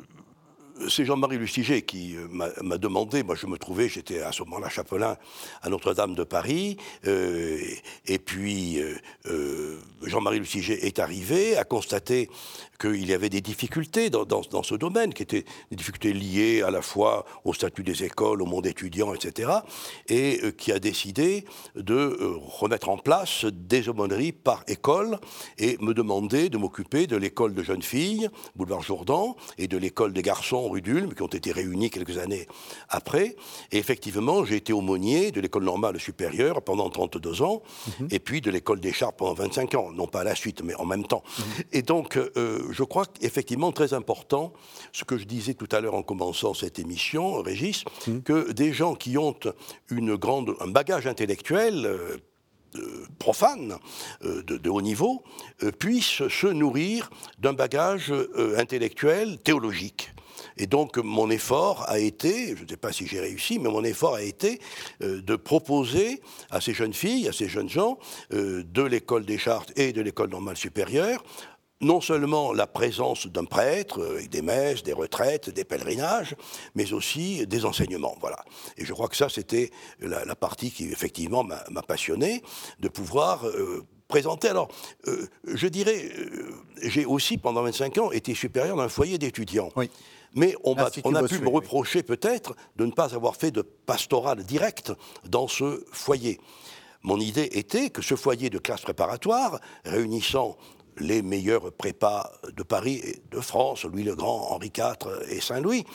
[0.90, 2.28] c'est Jean-Marie Lustiger qui euh,
[2.62, 5.18] m'a demandé, moi je me trouvais, j'étais à ce moment-là chapelain
[5.62, 6.78] à Notre-Dame de Paris,
[7.08, 7.60] euh,
[8.06, 8.80] et puis
[9.26, 12.30] euh, Jean-Marie Lustiger est arrivé, a constaté
[12.80, 16.72] qu'il y avait des difficultés dans, dans, ce domaine, qui étaient des difficultés liées à
[16.72, 19.52] la fois au statut des écoles, au monde étudiant, etc.,
[20.08, 22.18] et qui a décidé de
[22.60, 25.20] remettre en place des aumôneries par école
[25.60, 30.14] et me demander de m'occuper de l'école de jeunes filles, boulevard Jourdan, et de l'école
[30.14, 32.48] des garçons, rue d'Ulm, qui ont été réunis quelques années
[32.90, 33.36] après.
[33.72, 37.62] Et effectivement, j'ai été aumônier de l'école normale supérieure pendant 32 ans,
[38.00, 38.08] mhm.
[38.12, 40.76] et puis de l'école des Chartes pendant 25 ans, non pas à la suite, mais
[40.76, 41.24] en même temps.
[41.38, 41.46] Mhm.
[41.74, 44.54] Et donc, euh, je crois qu'effectivement, très important,
[44.92, 48.24] ce que je disais tout à l'heure en commençant cette émission, Régis, mhm.
[48.24, 49.36] que des gens qui ont
[49.90, 52.18] une grande, un bagage intellectuel, euh,
[54.24, 55.24] euh, de, haut niveau
[55.64, 57.10] euh, puissent se nourrir
[57.40, 60.14] d'un bagage euh, intellectuel théologique.
[60.58, 63.84] Et donc mon effort a été, je ne sais pas si j'ai réussi, mais mon
[63.84, 64.60] effort a été
[65.00, 67.98] de proposer à ces jeunes filles, à ces jeunes gens
[68.32, 71.24] de l'école des chartes et de l'école normale supérieure
[71.82, 76.36] non seulement la présence d'un prêtre, avec des messes, des retraites, des pèlerinages,
[76.76, 78.16] mais aussi des enseignements.
[78.22, 78.38] Voilà.
[78.78, 82.44] Et je crois que ça, c'était la, partie qui, effectivement, m'a passionné,
[82.80, 84.48] de pouvoir euh, présenter.
[84.50, 84.70] Alors,
[85.08, 86.52] euh, je dirais, euh,
[86.84, 89.70] j'ai aussi, pendant 25 ans, été supérieur d'un foyer d'étudiants.
[89.76, 89.90] Oui.
[90.34, 93.62] Mais on, a, on a pu me reprocher peut-être de ne pas avoir fait de
[93.62, 94.94] pastoral direct
[95.28, 96.40] dans ce foyer.
[97.04, 100.58] Mon idée était que ce foyer de classe préparatoire, réunissant
[100.98, 105.86] les meilleurs prépas de Paris et de France, Louis le Grand, Henri IV et Saint-Louis,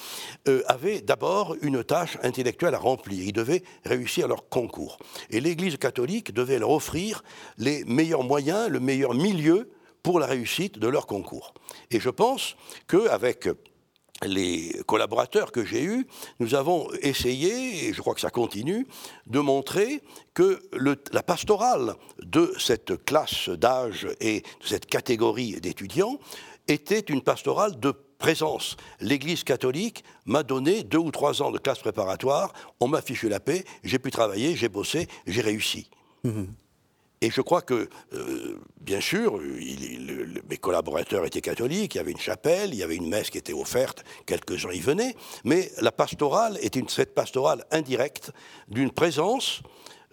[0.49, 3.23] euh, avaient d'abord une tâche intellectuelle à remplir.
[3.23, 4.99] Ils devaient réussir leur concours.
[5.31, 7.23] Et l'Église catholique devait leur offrir
[7.59, 9.71] les meilleurs moyens, le meilleur milieu
[10.03, 11.53] pour la réussite de leur concours.
[11.91, 12.57] Et je pense
[12.89, 13.49] qu'avec
[14.25, 16.07] les collaborateurs que j'ai eus,
[16.41, 18.87] nous avons essayé, et je crois que ça continue,
[19.27, 20.03] de montrer
[20.35, 20.61] que
[21.13, 26.19] la pastorale de cette classe d'âge et de cette catégorie d'étudiants
[26.69, 28.77] était une pastorale de présence.
[29.01, 33.41] L'Église catholique m'a donné deux ou trois ans de classe préparatoire, on m'a fichu la
[33.41, 35.91] paix, j'ai pu travailler, j'ai bossé, j'ai réussi.
[36.25, 36.45] Mmh
[37.21, 39.41] et je crois que, euh, bien sûr,
[40.49, 43.39] mes collaborateurs étaient catholiques, il y avait une chapelle, il y avait une messe qui
[43.39, 48.33] était offerte, quelques gens y venaient, mais la pastorale était une, cette pastorale indirecte
[48.69, 49.63] d'une présence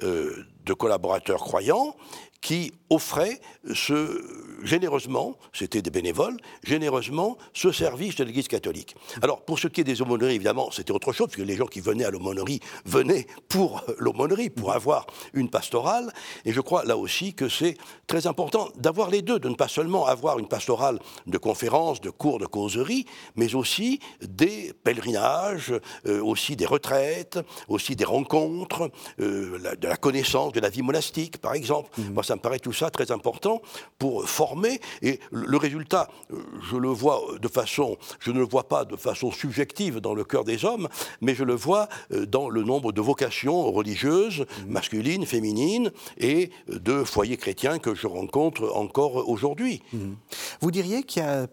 [0.01, 1.95] euh, de collaborateurs croyants
[2.43, 3.39] qui offraient
[3.73, 4.21] ce,
[4.63, 8.95] généreusement, c'était des bénévoles, généreusement ce service de l'Église catholique.
[9.21, 11.79] Alors, pour ce qui est des aumôneries, évidemment, c'était autre chose, puisque les gens qui
[11.79, 16.11] venaient à l'aumônerie venaient pour l'aumônerie, pour avoir une pastorale.
[16.43, 17.77] Et je crois là aussi que c'est
[18.07, 22.09] très important d'avoir les deux, de ne pas seulement avoir une pastorale de conférences, de
[22.09, 23.05] cours, de causeries,
[23.37, 25.73] mais aussi des pèlerinages,
[26.07, 27.39] euh, aussi des retraites,
[27.69, 28.91] aussi des rencontres,
[29.21, 31.89] euh, de la connaissance de la vie monastique, par exemple.
[31.97, 32.13] Mmh.
[32.13, 33.61] Moi, ça me paraît tout ça très important
[33.99, 34.79] pour former.
[35.01, 38.95] Et le résultat, euh, je le vois de façon, je ne le vois pas de
[38.95, 40.87] façon subjective dans le cœur des hommes,
[41.21, 44.71] mais je le vois euh, dans le nombre de vocations religieuses, mmh.
[44.71, 49.81] masculines, féminines, et de foyers chrétiens que je rencontre encore aujourd'hui.
[49.93, 50.13] Mmh.
[50.61, 51.47] Vous diriez qu'il y a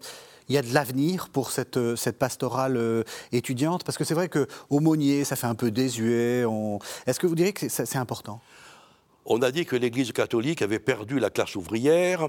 [0.49, 3.85] il y a de l'avenir pour cette, cette pastorale euh, étudiante?
[3.85, 6.43] Parce que c'est vrai que aumônier, ça fait un peu désuet.
[7.07, 8.41] Est-ce que vous diriez que c'est important?
[9.25, 12.27] On a dit que l'Église catholique avait perdu la classe ouvrière,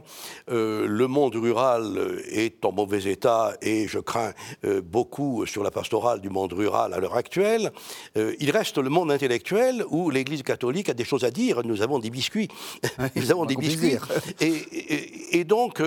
[0.50, 4.32] euh, le monde rural est en mauvais état et je crains
[4.64, 7.72] euh, beaucoup sur la pastorale du monde rural à l'heure actuelle.
[8.16, 11.62] Euh, il reste le monde intellectuel où l'Église catholique a des choses à dire.
[11.64, 12.48] Nous avons des biscuits.
[13.16, 13.96] Nous avons des biscuits.
[14.40, 15.82] Et, et, donc,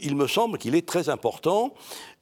[0.00, 1.74] il me semble qu'il est très important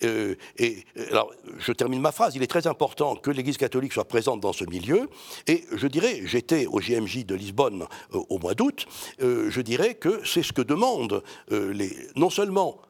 [0.04, 2.34] et alors, je termine ma phrase.
[2.34, 5.08] Il est très important que l'Église catholique soit présente dans ce milieu.
[5.46, 7.86] Et je dirais, j'étais au JMJ de Lisbonne
[8.28, 8.86] au mois d'août.
[9.20, 12.80] Euh, je dirais que c'est ce que demandent les, non seulement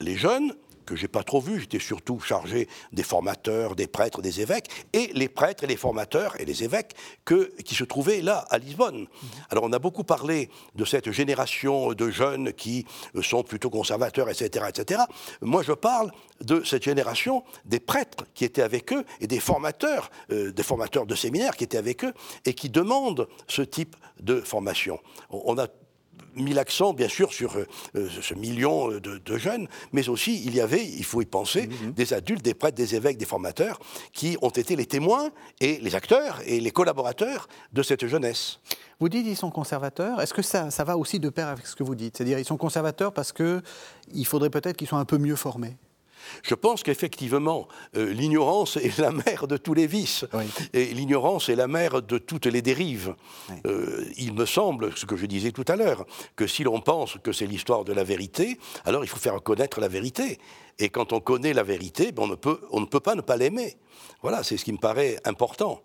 [0.00, 0.54] les jeunes,
[0.84, 1.60] que j'ai pas trop vu.
[1.60, 6.40] J'étais surtout chargé des formateurs, des prêtres, des évêques, et les prêtres et les formateurs
[6.40, 9.06] et les évêques que, qui se trouvaient là, à Lisbonne.
[9.50, 12.86] Alors on a beaucoup parlé de cette génération de jeunes qui
[13.22, 15.02] sont plutôt conservateurs, etc., etc.
[15.40, 16.10] Moi, je parle
[16.40, 21.06] de cette génération des prêtres qui étaient avec eux et des formateurs, euh, des formateurs
[21.06, 22.12] de séminaires qui étaient avec eux
[22.44, 24.98] et qui demandent ce type de formation.
[25.30, 25.66] On a
[26.36, 27.66] mis l'accent, bien sûr, sur euh,
[27.96, 31.92] euh, ce million de, jeunes, mais aussi il y avait, il faut y penser, mhm.
[31.92, 33.78] des adultes, des prêtres, des évêques, des formateurs,
[34.12, 35.30] qui ont été les témoins
[35.60, 38.60] et les acteurs et les collaborateurs de cette jeunesse.
[39.00, 40.20] Vous dites qu'ils sont conservateurs.
[40.20, 42.16] Est-ce que ça, ça va aussi de pair avec ce que vous dites?
[42.16, 45.76] C'est-à-dire ils sont conservateurs parce qu'il faudrait peut-être qu'ils soient un peu mieux formés
[46.42, 50.24] Je pense qu'effectivement, euh, l'ignorance est la mère de tous les vices.
[50.72, 53.14] Et l'ignorance est la mère de toutes les dérives.
[53.66, 56.06] Euh, il me semble, ce que je disais tout à l'heure,
[56.36, 59.80] que si l'on pense que c'est l'histoire de la vérité, alors il faut faire connaître
[59.80, 60.38] la vérité.
[60.78, 63.20] Et quand on connaît la vérité, ben, on, ne peut, on ne peut pas ne
[63.20, 63.76] pas l'aimer.
[64.22, 65.80] Voilà, c'est ce qui me paraît important.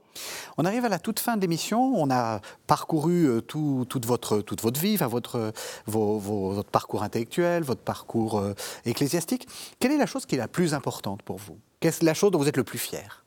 [0.58, 1.94] On arrive à la toute fin de l'émission.
[1.96, 5.54] On a parcouru euh, toute, votre, toute votre vie, votre,
[5.86, 8.54] votre parcours intellectuel, votre parcours euh,
[8.86, 9.48] ecclésiastique.
[9.80, 11.60] Quelle est la chose qui est la plus importante pour vous?
[11.80, 13.26] Qu'est-ce la chose dont vous êtes le plus fier?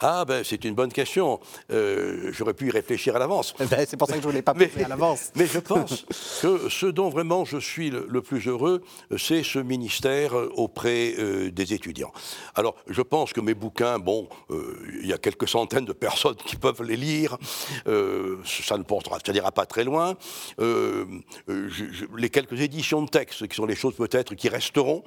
[0.00, 1.40] Ah, ben, c'est une bonne question.
[1.72, 3.54] Euh, j'aurais pu y réfléchir à l'avance.
[3.68, 5.30] Ben, c'est pour ça que je ne voulais pas poser à l'avance.
[5.36, 6.06] Mais je pense
[6.40, 8.82] que ce dont vraiment je suis le, plus heureux,
[9.18, 12.12] c'est ce ministère auprès euh, des étudiants.
[12.54, 16.36] Alors, je pense que mes bouquins, bon, euh, il y a quelques centaines de personnes
[16.36, 17.36] qui peuvent les lire.
[17.84, 20.16] ça ne portera, ça n'ira pas très loin.
[20.58, 25.02] les quelques éditions de textes, qui sont les choses peut-être qui resteront,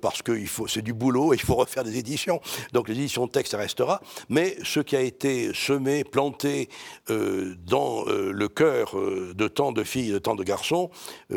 [0.00, 0.32] parce que
[0.66, 2.40] c'est du boulot et il faut refaire des éditions.
[2.72, 6.68] Donc, les éditions de textes, ça restera mais ce qui a été semé, planté
[7.10, 10.90] euh, dans euh, le cœur euh, de tant de filles, de tant de garçons,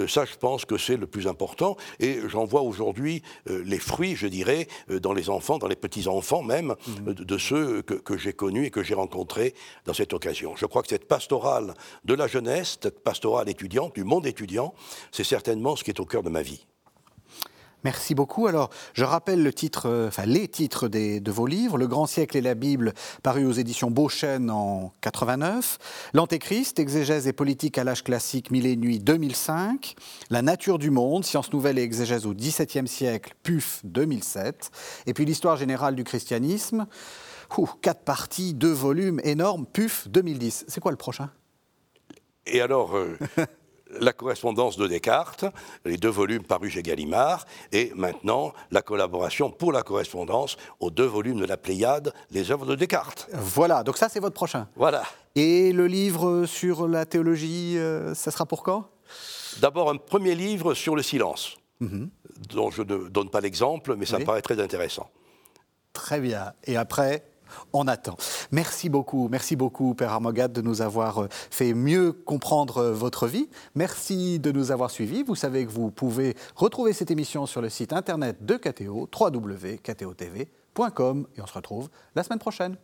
[0.08, 1.78] ça je pense que c'est le plus important.
[2.00, 6.76] Et j'en vois aujourd'hui les fruits, je dirais, dans les enfants, dans les petits-enfants même,
[6.88, 7.14] mmh.
[7.14, 9.54] de, ceux que, que j'ai connus et que j'ai rencontrés
[9.86, 10.56] dans cette occasion.
[10.56, 11.74] Je crois que cette pastorale
[12.04, 14.74] de la jeunesse, cette pastorale étudiante, du monde étudiant,
[15.12, 16.66] c'est certainement ce qui est au cœur de ma vie.
[17.86, 18.48] Merci beaucoup.
[18.48, 21.78] Alors, je rappelle le titre, euh, enfin, les titres de vos livres.
[21.78, 25.78] Le Grand siècle et la Bible, paru aux éditions Beauchesne en 89,
[26.16, 29.94] L'Antéchrist, exégèse et politique à l'âge classique, mille et nuits 2005,
[30.32, 34.72] La nature du monde, sciences nouvelles et exégèse au XVIIe siècle, PUF 2007,
[35.06, 36.88] et puis l'histoire générale du christianisme,
[37.84, 40.66] quatre parties, deux volumes énormes, PUF 2010.
[40.68, 41.30] C'est quoi le prochain?
[42.48, 43.16] Et alors, euh,
[44.00, 45.46] la correspondance de Descartes,
[45.86, 51.06] les deux volumes parus chez Gallimard, et maintenant la collaboration pour la correspondance aux deux
[51.06, 53.28] volumes de la Pléiade, les œuvres de Descartes.
[53.34, 54.68] Voilà, donc ça c'est votre prochain.
[54.76, 55.04] Voilà.
[55.36, 58.90] Et le livre sur la théologie, euh, ça sera pour quand?
[59.60, 62.10] D'abord un premier livre sur le silence, mhm.
[62.50, 65.10] dont je ne donne pas l'exemple, mais ça me paraît très intéressant.
[65.94, 66.54] Très bien.
[66.66, 67.24] Et après?
[67.74, 68.18] On attend.
[68.52, 73.28] Merci beaucoup, merci beaucoup, Père Armogad, de nous avoir euh, fait mieux comprendre euh, votre
[73.28, 73.50] vie.
[73.76, 75.24] Merci de nous avoir suivis.
[75.24, 81.28] Vous savez que vous pouvez retrouver cette émission sur le site internet de KTO, www.ktotv.com,
[81.36, 82.78] et on se retrouve la semaine prochaine.